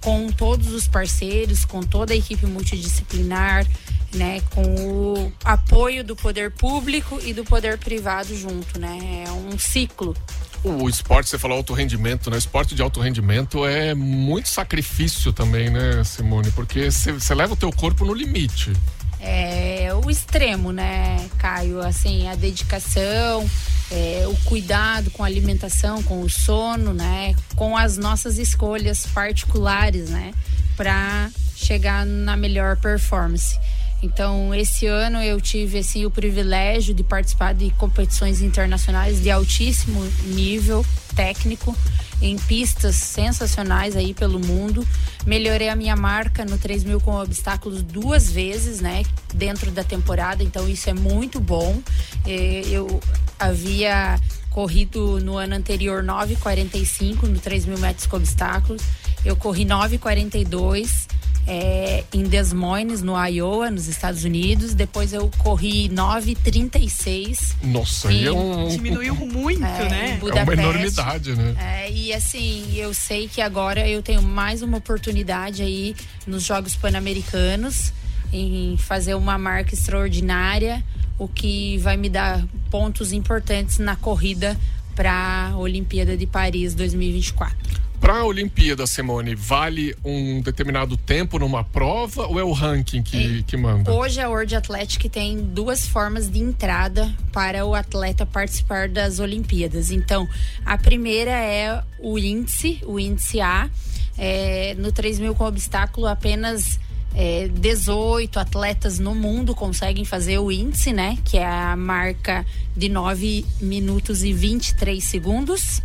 [0.01, 3.65] com todos os parceiros, com toda a equipe multidisciplinar,
[4.13, 9.25] né, com o apoio do poder público e do poder privado junto, né?
[9.27, 10.15] É um ciclo.
[10.63, 12.35] O esporte, você falou alto rendimento, né?
[12.35, 16.51] O esporte de alto rendimento é muito sacrifício também, né, Simone?
[16.51, 18.73] Porque você leva o teu corpo no limite.
[19.21, 21.81] É o extremo, né, Caio?
[21.81, 23.49] Assim, a dedicação,
[23.91, 27.35] é, o cuidado com a alimentação, com o sono, né?
[27.55, 30.33] Com as nossas escolhas particulares, né?
[30.75, 33.59] Para chegar na melhor performance.
[34.01, 40.01] Então, esse ano eu tive assim, o privilégio de participar de competições internacionais de altíssimo
[40.25, 40.85] nível
[41.15, 41.75] técnico
[42.21, 44.87] em pistas sensacionais aí pelo mundo.
[45.25, 49.03] Melhorei a minha marca no 3 mil com obstáculos duas vezes, né?
[49.33, 51.81] Dentro da temporada, então isso é muito bom.
[52.25, 53.01] Eu
[53.37, 54.19] havia
[54.49, 58.81] corrido no ano anterior 9,45 no 3 mil metros com obstáculos.
[59.23, 61.07] Eu corri 9,42
[61.49, 64.75] é, em Des Moines, no Iowa, nos Estados Unidos.
[64.75, 67.55] Depois eu corri 9,36.
[67.63, 68.67] Nossa, aí é um.
[68.67, 70.19] Diminuiu muito, é, né?
[70.21, 71.55] É uma enormidade, né?
[71.59, 75.95] É, e assim, eu sei que agora eu tenho mais uma oportunidade aí
[76.27, 77.91] nos Jogos Pan-Americanos
[78.31, 80.83] em fazer uma marca extraordinária,
[81.17, 84.55] o que vai me dar pontos importantes na corrida
[84.95, 87.88] para a Olimpíada de Paris 2024.
[87.99, 93.43] Para a Olimpíada, Simone, vale um determinado tempo numa prova ou é o ranking que,
[93.43, 93.91] que manda?
[93.91, 99.91] Hoje a World Athletic tem duas formas de entrada para o atleta participar das Olimpíadas.
[99.91, 100.27] Então,
[100.65, 103.69] a primeira é o índice, o índice A.
[104.17, 106.79] É, no 3 mil com obstáculo, apenas
[107.15, 111.17] é, 18 atletas no mundo conseguem fazer o índice, né?
[111.23, 112.45] Que é a marca
[112.75, 115.81] de 9 minutos e 23 segundos.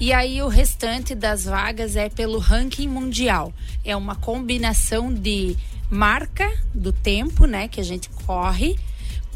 [0.00, 3.52] E aí o restante das vagas é pelo ranking mundial.
[3.84, 5.56] É uma combinação de
[5.90, 8.78] marca do tempo, né, que a gente corre,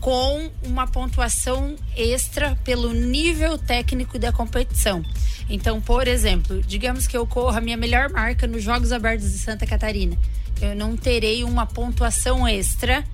[0.01, 5.05] com uma pontuação extra pelo nível técnico da competição.
[5.49, 9.39] Então, por exemplo, digamos que eu corra a minha melhor marca nos Jogos Abertos de
[9.39, 10.17] Santa Catarina.
[10.61, 13.05] Eu não terei uma pontuação extra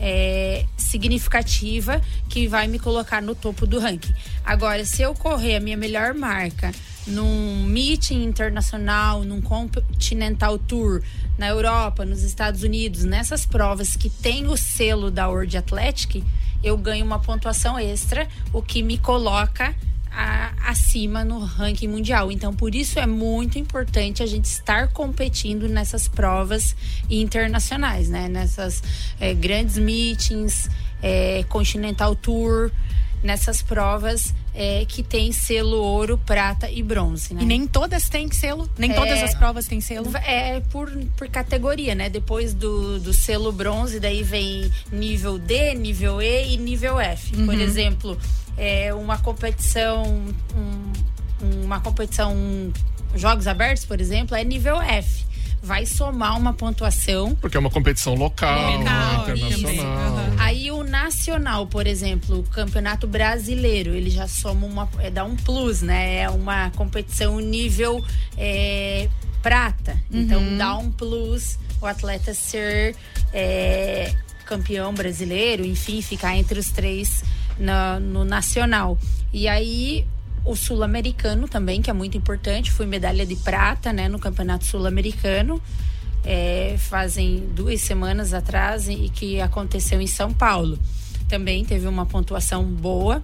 [0.00, 4.14] é, significativa que vai me colocar no topo do ranking.
[4.44, 6.72] Agora, se eu correr a minha melhor marca
[7.06, 11.02] num meeting internacional, num Continental Tour
[11.38, 16.24] na Europa, nos Estados Unidos, nessas provas que tem o selo da World Athletic,
[16.62, 19.74] eu ganho uma pontuação extra, o que me coloca
[20.10, 22.30] a, acima no ranking mundial.
[22.30, 26.74] Então, por isso é muito importante a gente estar competindo nessas provas
[27.08, 28.28] internacionais, né?
[28.28, 28.82] Nessas
[29.20, 30.68] é, grandes meetings,
[31.02, 32.70] é, Continental Tour,
[33.22, 37.42] nessas provas é, que tem selo ouro, prata e bronze, né?
[37.42, 38.68] E nem todas têm selo?
[38.76, 40.10] Nem é, todas as provas têm selo?
[40.16, 42.08] É por, por categoria, né?
[42.08, 47.36] Depois do, do selo bronze, daí vem nível D, nível E e nível F.
[47.36, 47.46] Uhum.
[47.46, 48.18] Por exemplo,
[48.60, 50.04] é, uma competição,
[50.54, 52.34] um, uma competição,
[53.14, 55.30] jogos abertos, por exemplo, é nível F
[55.62, 57.34] vai somar uma pontuação.
[57.36, 60.12] Porque é uma competição local, local né, internacional.
[60.12, 60.36] Uhum.
[60.38, 64.88] Aí o nacional, por exemplo, o campeonato brasileiro, ele já soma uma.
[64.98, 66.20] É, dá um plus, né?
[66.20, 68.02] É uma competição nível
[68.38, 69.08] é,
[69.42, 69.96] prata.
[70.10, 70.46] Então, uhum.
[70.46, 72.94] Então dá um plus o atleta ser
[73.32, 77.22] é, campeão brasileiro, enfim, ficar entre os três
[77.60, 78.98] no, no nacional.
[79.32, 80.06] E aí
[80.44, 82.70] o sul-americano também, que é muito importante.
[82.70, 85.60] Fui medalha de prata, né, no Campeonato Sul-Americano.
[86.24, 90.78] É, fazem duas semanas atrás e que aconteceu em São Paulo.
[91.28, 93.22] Também teve uma pontuação boa.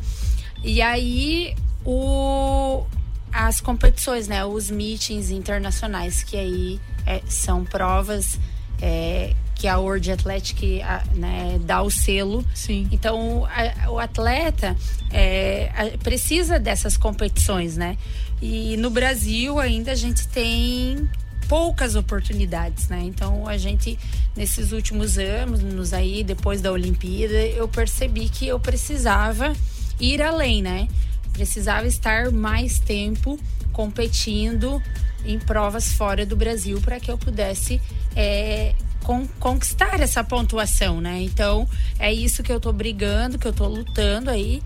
[0.63, 2.85] E aí o,
[3.33, 8.39] as competições, né, os meetings internacionais, que aí é, são provas
[8.81, 10.83] é, que a World Athletic
[11.15, 12.45] né, dá o selo.
[12.55, 12.87] Sim.
[12.93, 14.77] Então, a, o atleta
[15.11, 17.97] é, a, precisa dessas competições, né?
[18.41, 21.09] E no Brasil ainda a gente tem
[21.49, 23.01] poucas oportunidades, né?
[23.03, 23.99] Então a gente
[24.37, 29.55] nesses últimos anos, aí depois da Olimpíada, eu percebi que eu precisava
[29.99, 30.89] ir além, né?
[31.33, 33.39] Precisava estar mais tempo
[33.73, 34.83] competindo
[35.25, 37.81] em provas fora do Brasil para que eu pudesse
[38.15, 38.75] é,
[39.07, 41.23] con conquistar essa pontuação, né?
[41.23, 44.61] Então, é isso que eu tô brigando, que eu tô lutando aí.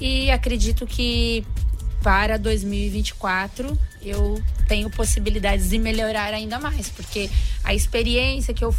[0.00, 1.46] E acredito que
[2.02, 7.30] para 2024 eu tenho possibilidades de melhorar ainda mais, porque
[7.62, 8.74] a experiência que eu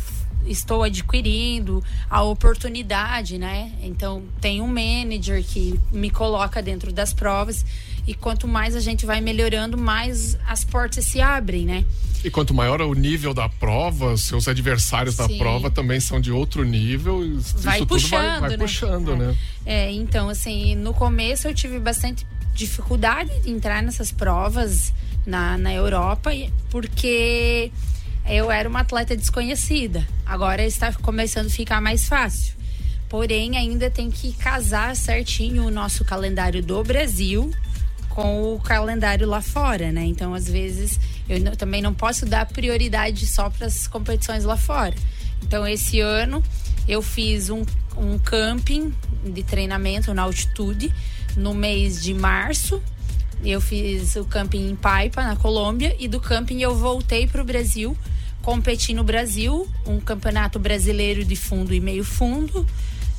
[0.46, 3.72] estou adquirindo, a oportunidade, né?
[3.82, 7.66] Então, tem um manager que me coloca dentro das provas
[8.08, 11.84] e quanto mais a gente vai melhorando, mais as portas se abrem, né?
[12.24, 15.38] E quanto maior é o nível da prova, seus adversários da Sim.
[15.38, 17.24] prova também são de outro nível.
[17.24, 18.58] Isso Vai tudo puxando, vai, vai né?
[18.58, 19.36] puxando, né?
[19.66, 24.94] É, então, assim, no começo eu tive bastante dificuldade de entrar nessas provas
[25.26, 26.32] na, na Europa,
[26.70, 27.72] porque
[28.28, 30.08] eu era uma atleta desconhecida.
[30.26, 32.56] Agora está começando a ficar mais fácil.
[33.08, 37.52] Porém, ainda tem que casar certinho o nosso calendário do Brasil
[38.16, 40.06] com o calendário lá fora, né?
[40.06, 40.98] Então, às vezes,
[41.28, 44.96] eu não- também não posso dar prioridade só para as competições lá fora.
[45.44, 46.42] Então, esse ano
[46.88, 47.64] eu fiz um,
[47.98, 48.94] um camping
[49.26, 50.94] de treinamento na altitude
[51.36, 52.82] no mês de março.
[53.44, 57.46] Eu fiz o camping em Paipa, na Colômbia, e do camping eu voltei para o
[57.46, 57.98] Brasil,
[58.42, 62.66] competi no Brasil, um campeonato brasileiro de fundo e meio fundo,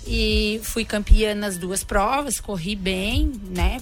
[0.07, 3.78] e fui campeã nas duas provas, corri bem, né?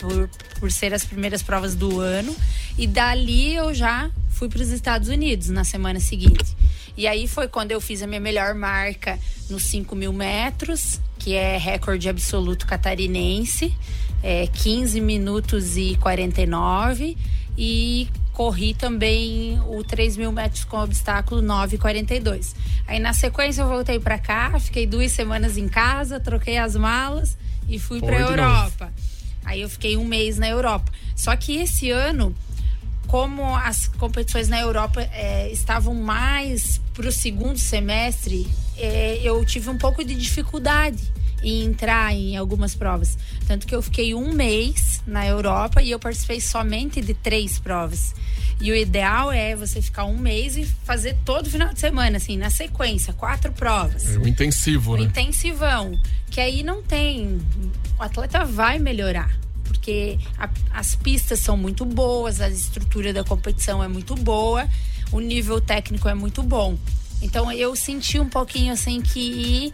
[0.00, 2.34] Por, por ser as primeiras provas do ano.
[2.78, 6.56] E dali eu já fui para os Estados Unidos na semana seguinte.
[6.96, 11.34] E aí foi quando eu fiz a minha melhor marca nos 5 mil metros, que
[11.34, 13.74] é recorde absoluto catarinense,
[14.22, 17.16] é 15 minutos e 49.
[17.58, 22.54] E corri também o 3 mil metros com obstáculo 9,42.
[22.86, 27.36] Aí na sequência eu voltei para cá, fiquei duas semanas em casa, troquei as malas
[27.68, 29.09] e fui para de novo.
[29.44, 30.90] Aí eu fiquei um mês na Europa.
[31.16, 32.34] Só que esse ano,
[33.06, 39.68] como as competições na Europa eh, estavam mais para o segundo semestre, eh, eu tive
[39.70, 41.12] um pouco de dificuldade
[41.42, 43.18] em entrar em algumas provas.
[43.46, 48.14] Tanto que eu fiquei um mês na Europa e eu participei somente de três provas.
[48.60, 52.36] E o ideal é você ficar um mês e fazer todo final de semana, assim,
[52.36, 55.04] na sequência, quatro provas É um intensivo, um né?
[55.04, 55.98] intensivão,
[56.30, 57.40] que aí não tem.
[57.98, 59.30] O atleta vai melhorar.
[59.64, 64.68] Porque a- as pistas são muito boas, a estrutura da competição é muito boa,
[65.10, 66.76] o nível técnico é muito bom.
[67.22, 69.72] Então eu senti um pouquinho assim que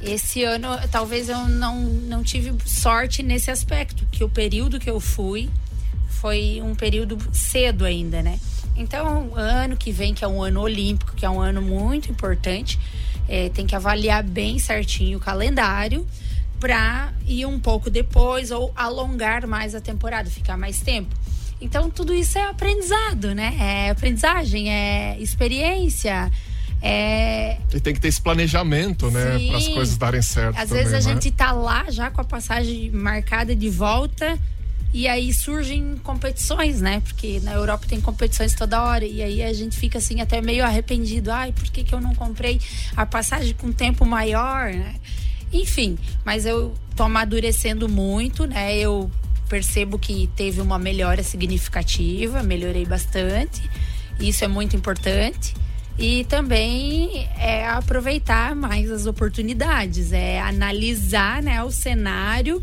[0.00, 4.98] esse ano talvez eu não, não tive sorte nesse aspecto, que o período que eu
[5.00, 5.50] fui
[6.22, 8.38] foi um período cedo ainda, né?
[8.76, 12.78] Então, ano que vem, que é um ano olímpico, que é um ano muito importante,
[13.28, 16.06] eh, tem que avaliar bem certinho o calendário
[16.60, 21.12] para ir um pouco depois ou alongar mais a temporada, ficar mais tempo.
[21.60, 23.56] Então, tudo isso é aprendizado, né?
[23.58, 26.30] É aprendizagem, é experiência,
[26.80, 29.48] é E tem que ter esse planejamento, né?
[29.48, 30.56] Para as coisas darem certo.
[30.56, 31.14] às também, vezes a né?
[31.14, 34.38] gente tá lá já com a passagem marcada de volta
[34.92, 37.00] e aí surgem competições, né?
[37.00, 40.64] Porque na Europa tem competições toda hora e aí a gente fica assim até meio
[40.64, 41.30] arrependido.
[41.30, 42.60] Ai, por que, que eu não comprei
[42.94, 44.96] a passagem com tempo maior, né?
[45.50, 48.76] Enfim, mas eu tô amadurecendo muito, né?
[48.76, 49.10] Eu
[49.48, 53.62] percebo que teve uma melhora significativa, melhorei bastante.
[54.20, 55.54] Isso é muito importante.
[55.98, 62.62] E também é aproveitar mais as oportunidades, é analisar né, o cenário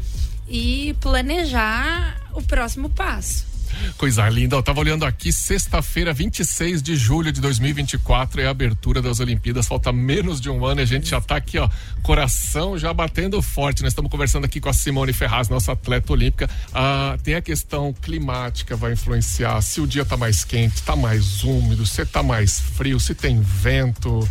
[0.49, 3.49] e planejar o próximo passo.
[3.97, 4.55] Coisa linda.
[4.55, 9.67] Eu tava olhando aqui, sexta-feira, 26 de julho de 2024, é a abertura das Olimpíadas.
[9.67, 11.69] Falta menos de um ano e a gente já tá aqui, ó,
[12.01, 13.81] coração já batendo forte.
[13.81, 16.49] Nós estamos conversando aqui com a Simone Ferraz, nossa atleta olímpica.
[16.73, 19.61] Ah, tem a questão climática, vai influenciar.
[19.61, 23.39] Se o dia tá mais quente, tá mais úmido, se tá mais frio, se tem
[23.41, 24.27] vento.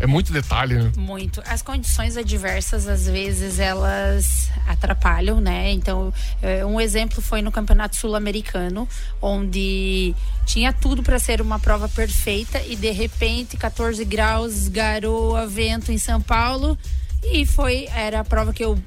[0.00, 0.92] É muito detalhe, né?
[0.96, 1.42] Muito.
[1.44, 5.72] As condições adversas, às vezes, elas atrapalham, né?
[5.72, 8.88] Então, eh, um exemplo foi no Campeonato Sul-Americano,
[9.20, 10.14] onde
[10.46, 15.98] tinha tudo para ser uma prova perfeita e, de repente, 14 graus, garoa, vento em
[15.98, 16.78] São Paulo.
[17.24, 18.78] E foi, era a prova que eu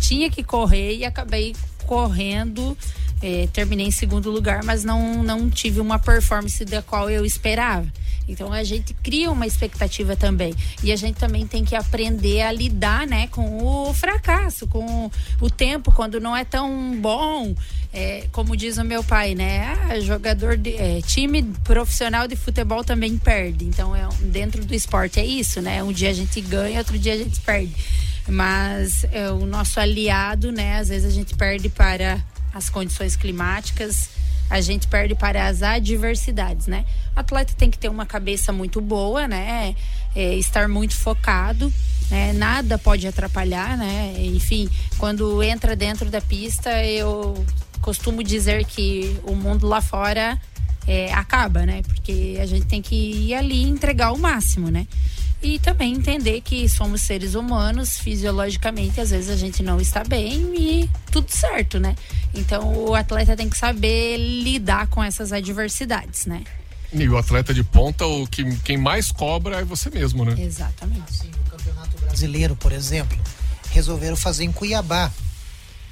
[0.00, 1.54] tinha que correr e acabei
[1.86, 2.76] correndo.
[3.22, 7.86] Eh, terminei em segundo lugar, mas não, não tive uma performance da qual eu esperava.
[8.28, 10.54] Então a gente cria uma expectativa também.
[10.82, 15.10] E a gente também tem que aprender a lidar, né, com o fracasso, com
[15.40, 17.54] o tempo quando não é tão bom.
[17.90, 19.64] É, como diz o meu pai, né?
[19.64, 23.64] Ah, jogador de é, time profissional de futebol também perde.
[23.64, 25.82] Então é dentro do esporte é isso, né?
[25.82, 27.74] Um dia a gente ganha, outro dia a gente perde.
[28.28, 30.76] Mas é, o nosso aliado, né?
[30.76, 34.08] Às vezes a gente perde para as condições climáticas,
[34.50, 36.84] a gente perde para as adversidades, né?
[37.14, 39.74] O atleta tem que ter uma cabeça muito boa, né?
[40.14, 41.72] É, estar muito focado,
[42.10, 42.32] né?
[42.32, 44.14] Nada pode atrapalhar, né?
[44.18, 47.44] Enfim, quando entra dentro da pista, eu
[47.80, 50.40] costumo dizer que o mundo lá fora
[50.88, 51.82] é, acaba, né?
[51.82, 54.86] Porque a gente tem que ir ali e entregar o máximo, né?
[55.42, 60.52] E também entender que somos seres humanos, fisiologicamente, às vezes a gente não está bem
[60.56, 61.94] e tudo certo, né?
[62.34, 66.42] Então o atleta tem que saber lidar com essas adversidades, né?
[66.90, 70.34] E o atleta de ponta, o que, quem mais cobra é você mesmo, né?
[70.42, 71.14] Exatamente.
[71.14, 73.16] Sim, o campeonato brasileiro, por exemplo,
[73.70, 75.12] resolveram fazer em Cuiabá.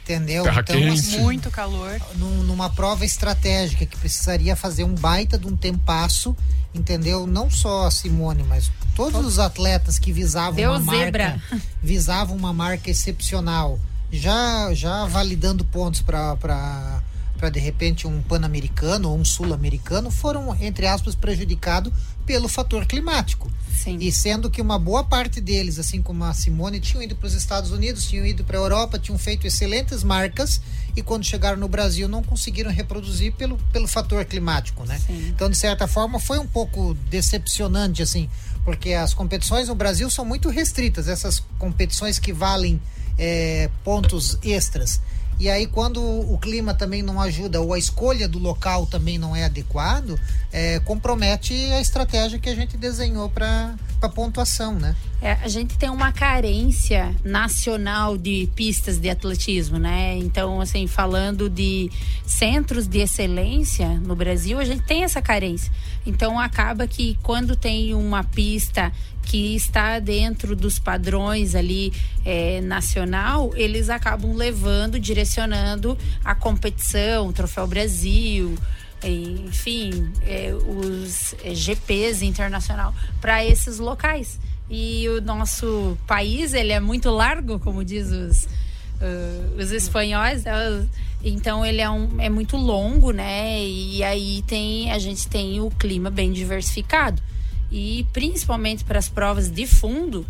[0.07, 0.45] Entendeu?
[0.45, 1.01] Terra então, quente.
[1.01, 2.01] assim, Muito calor.
[2.15, 6.37] num- numa prova estratégica que precisaria fazer um baita de um tempasso,
[6.73, 7.27] entendeu?
[7.27, 11.41] Não só a Simone, mas todos os atletas que visavam Deu uma zebra.
[11.51, 13.81] marca, visavam uma marca excepcional,
[14.13, 20.87] já já validando pontos para para de repente um pan-americano ou um sul-americano foram entre
[20.87, 21.93] aspas prejudicados
[22.27, 23.51] pelo fator climático.
[23.73, 23.99] Sim.
[24.01, 27.35] E sendo que uma boa parte deles, assim como a Simone, tinham ido para os
[27.35, 30.61] Estados Unidos, tinham ido para a Europa, tinham feito excelentes marcas
[30.97, 34.99] e quando chegaram no Brasil não conseguiram reproduzir pelo, pelo fator climático, né?
[35.07, 35.29] Sim.
[35.29, 38.29] Então, de certa forma, foi um pouco decepcionante, assim,
[38.65, 42.81] porque as competições no Brasil são muito restritas, essas competições que valem
[43.19, 45.01] eh, pontos extras.
[45.39, 49.37] E aí, quando o clima também não ajuda ou a escolha do local também não
[49.37, 50.19] é adequado,
[50.51, 53.77] eh, compromete a estratégia que a gente desenhou para
[54.15, 54.95] pontuação, né?
[55.21, 60.17] É, a gente tem uma carência nacional de pistas de atletismo, né?
[60.19, 61.91] Então, assim, falando de
[62.25, 65.73] centros de excelência no Brasil, a gente tem essa carência.
[66.07, 68.93] Então, acaba que quando tem uma pista
[69.27, 71.93] que está dentro dos padrões ali
[72.25, 78.57] é, nacional, eles acabam levando, direcionando a competição, o Troféu Brasil,
[79.05, 84.39] enfim, é, os é, GPs internacional para esses locais.
[84.71, 90.89] E o nosso país, ele é muito largo, como diz os, uh, os espanhóis, né?
[91.23, 93.61] então ele é, um, é muito longo, né?
[93.65, 97.23] E aí tem a gente tem o clima bem diversificado.
[97.71, 100.27] E principalmente para as provas de fundo,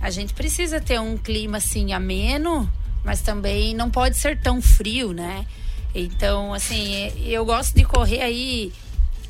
[0.00, 2.70] a gente precisa ter um clima assim ameno,
[3.04, 5.46] mas também não pode ser tão frio, né?
[5.94, 8.72] Então, assim, eu gosto de correr aí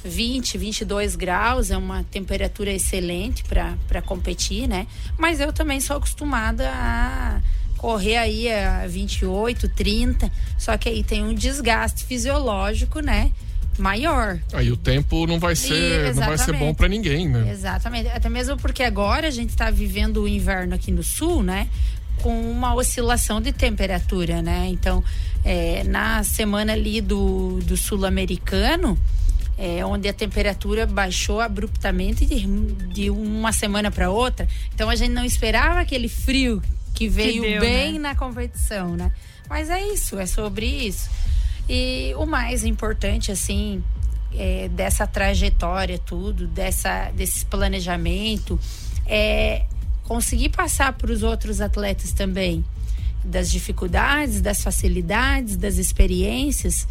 [0.05, 4.87] 20, 22 graus, é uma temperatura excelente para competir, né?
[5.19, 7.41] Mas eu também sou acostumada a
[7.77, 13.33] correr aí a 28, 30, só que aí tem um desgaste fisiológico, né?
[13.81, 14.39] Maior.
[14.53, 17.51] Aí o tempo não vai ser, não vai ser bom para ninguém, né?
[17.51, 18.09] Exatamente.
[18.09, 21.69] Até mesmo porque agora a gente está vivendo o inverno aqui no sul, né?
[22.23, 24.69] Com uma oscilação de temperatura, né?
[24.69, 25.03] Então,
[25.45, 28.99] é, na semana ali do, do sul-americano,
[29.61, 32.47] é, onde a temperatura baixou abruptamente de,
[32.93, 34.49] de uma semana para outra.
[34.75, 36.63] Então a gente não esperava aquele frio
[36.95, 37.99] que veio deu, bem né?
[37.99, 39.13] na competição, né?
[39.51, 41.11] Mas é isso, é sobre isso.
[41.73, 43.81] E o mais importante, assim,
[44.35, 48.59] é, dessa trajetória, tudo, dessa, desse planejamento,
[49.07, 49.67] é
[50.03, 52.65] conseguir passar para os outros atletas também
[53.25, 56.89] das dificuldades, das facilidades, das experiências.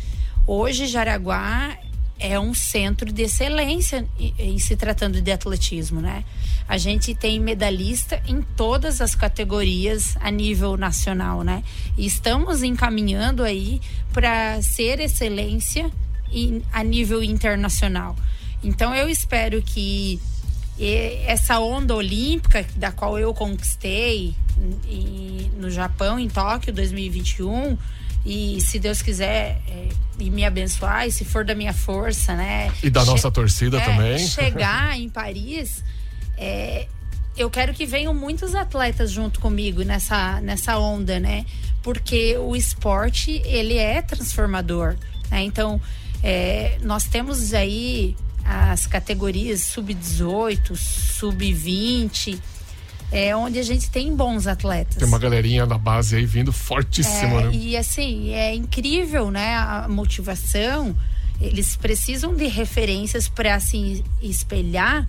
[0.48, 1.78] Hoje, Jaraguá
[2.20, 4.06] é um centro de excelência
[4.38, 6.24] em, se tratando de atletismo, né?
[6.68, 11.64] A gente tem medalhista em todas as categorias a nível nacional, né?
[11.98, 13.82] E estamos encaminhando aí
[14.14, 15.90] para ser excelência
[16.32, 18.16] em- a nível internacional.
[18.64, 20.20] Então eu espero que
[20.78, 24.34] e essa onda olímpica da qual eu conquistei
[25.58, 27.78] no Japão, em Tóquio 2021,
[28.30, 32.72] e se Deus quiser é, e me abençoar, e se for da minha força, né?
[32.84, 34.20] E da nossa torcida é, também.
[34.20, 35.84] Chegar em Paris,
[36.38, 36.86] é,
[37.36, 41.44] eu quero que venham muitos atletas junto comigo nessa, nessa onda, né?
[41.82, 44.96] Porque o esporte, ele é transformador,
[45.32, 45.42] né?
[45.42, 45.82] Então,
[46.22, 48.16] é, nós temos aí
[48.46, 52.40] as categorias sub-18, sub-20,
[53.12, 54.96] é, onde a gente tem bons atletas.
[54.98, 57.52] Tem uma galerinha da base aí vindo fortíssima, É, né?
[57.54, 59.56] E assim, é incrível, né?
[59.56, 60.96] A motivação.
[61.42, 65.08] Eles precisam de referências para se espelhar,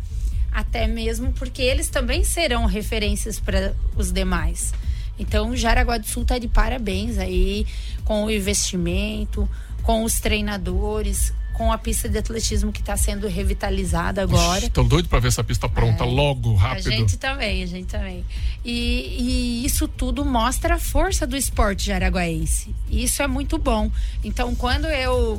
[0.53, 4.72] até mesmo porque eles também serão referências para os demais.
[5.18, 7.66] Então, Jaraguá do Sul está de parabéns aí
[8.05, 9.48] com o investimento,
[9.82, 14.71] com os treinadores, com a pista de atletismo que está sendo revitalizada agora.
[14.71, 16.89] Tô doido pra ver essa pista pronta logo, rápido.
[16.89, 18.25] A gente também, a gente também.
[18.65, 22.75] E, e isso tudo mostra a força do esporte jaraguaense.
[22.89, 23.91] E Isso é muito bom.
[24.25, 25.39] Então, quando eu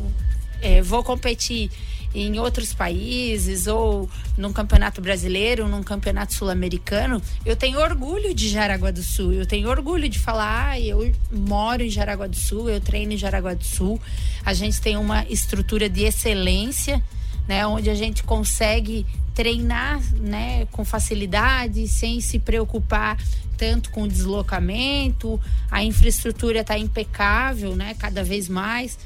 [0.61, 1.71] é, vou competir
[2.13, 8.91] em outros países ou num campeonato brasileiro, num campeonato sul-americano, eu tenho orgulho de Jaraguá
[8.91, 9.33] do Sul.
[9.33, 13.17] Eu tenho orgulho de falar, ah, eu moro em Jaraguá do Sul, eu treino em
[13.17, 13.99] Jaraguá do Sul.
[14.45, 17.01] A gente tem uma estrutura de excelência,
[17.47, 23.17] né, onde a gente consegue treinar, né, com facilidade, sem se preocupar
[23.57, 25.39] tanto com o deslocamento.
[25.69, 28.97] A infraestrutura está impecável, né, cada vez mais.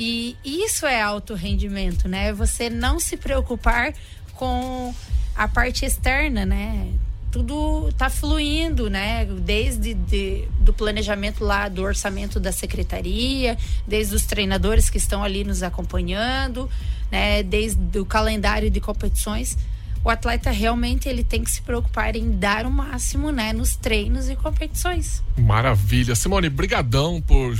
[0.00, 2.32] E isso é alto rendimento, né?
[2.32, 3.92] Você não se preocupar
[4.34, 4.94] com
[5.34, 6.92] a parte externa, né?
[7.32, 9.24] Tudo está fluindo, né?
[9.24, 15.42] Desde de, do planejamento lá, do orçamento da secretaria, desde os treinadores que estão ali
[15.42, 16.70] nos acompanhando,
[17.10, 17.42] né?
[17.42, 19.58] Desde o calendário de competições
[20.04, 24.30] o atleta realmente ele tem que se preocupar em dar o máximo, né, nos treinos
[24.30, 25.22] e competições.
[25.36, 26.14] Maravilha.
[26.14, 27.58] Simone, brigadão por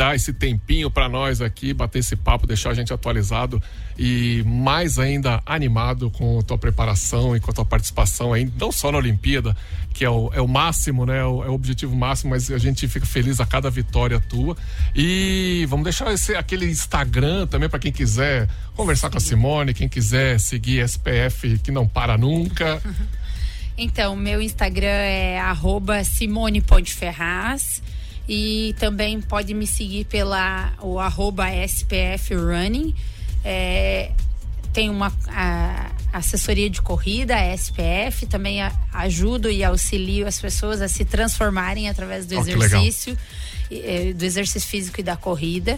[0.00, 3.62] dar esse tempinho para nós aqui, bater esse papo, deixar a gente atualizado
[3.98, 8.72] e mais ainda animado com a tua preparação e com a tua participação aí, não
[8.72, 9.54] só na Olimpíada,
[9.92, 11.18] que é o, é o máximo, né?
[11.18, 14.56] É o, é o objetivo máximo, mas a gente fica feliz a cada vitória tua.
[14.96, 19.12] E vamos deixar esse, aquele Instagram também para quem quiser conversar Sim.
[19.12, 22.80] com a Simone, quem quiser seguir SPF que não para nunca.
[23.82, 27.82] Então, meu Instagram é arroba Simone Ponte Ferraz.
[28.28, 32.94] E também pode me seguir pela o arroba SPF Running.
[33.44, 34.12] É,
[34.72, 40.80] tem uma a, assessoria de corrida, a SPF, também a, ajudo e auxilio as pessoas
[40.80, 43.18] a se transformarem através do oh, exercício,
[43.70, 45.76] é, do exercício físico e da corrida.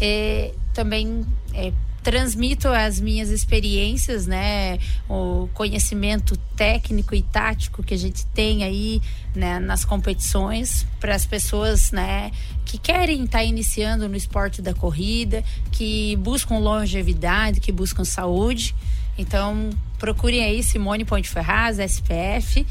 [0.00, 1.72] É, também é,
[2.04, 4.78] transmito as minhas experiências, né,
[5.08, 9.00] o conhecimento técnico e tático que a gente tem aí,
[9.34, 12.30] né, nas competições para as pessoas, né,
[12.66, 15.42] que querem estar tá iniciando no esporte da corrida,
[15.72, 18.74] que buscam longevidade, que buscam saúde.
[19.16, 22.66] Então, procurem aí Simone Ponte Ferraz, SPF.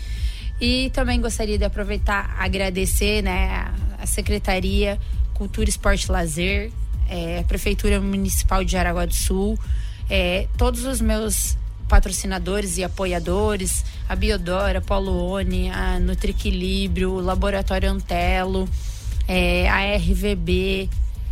[0.61, 4.99] E também gostaria de aproveitar agradecer, né, a Secretaria
[5.33, 6.71] Cultura, Esporte e Lazer,
[7.09, 9.57] é, Prefeitura Municipal de Jaraguá do Sul,
[10.09, 17.89] é, todos os meus patrocinadores e apoiadores, a Biodora, a Poluone, a Nutriequilíbrio, o Laboratório
[17.89, 18.67] Antelo,
[19.27, 20.89] é, a RVB,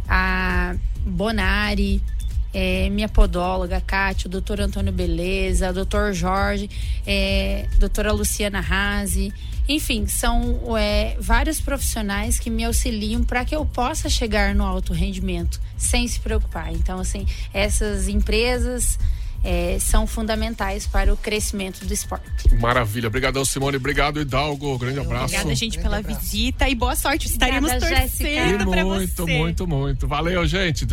[0.08, 2.02] a Bonari,
[2.54, 6.70] é, minha podóloga, a Kátia, o doutor Antônio Beleza, o doutor Jorge,
[7.08, 9.34] é, doutora Luciana Razi,
[9.72, 14.94] enfim, são é, vários profissionais que me auxiliam para que eu possa chegar no alto
[14.94, 16.72] rendimento sem se preocupar.
[16.74, 18.98] Então, assim, essas empresas
[19.44, 22.54] é, são fundamentais para o crescimento do esporte.
[22.56, 23.08] Maravilha.
[23.08, 23.78] Obrigadão, Simone.
[23.78, 24.78] Obrigado, Hidalgo.
[24.78, 25.26] Grande abraço.
[25.26, 26.20] Obrigada, gente, pela abraço.
[26.20, 27.28] visita e boa sorte.
[27.28, 29.06] Estaremos Obrigada, torcendo para você.
[29.06, 30.08] Muito, muito, muito.
[30.08, 30.86] Valeu, gente.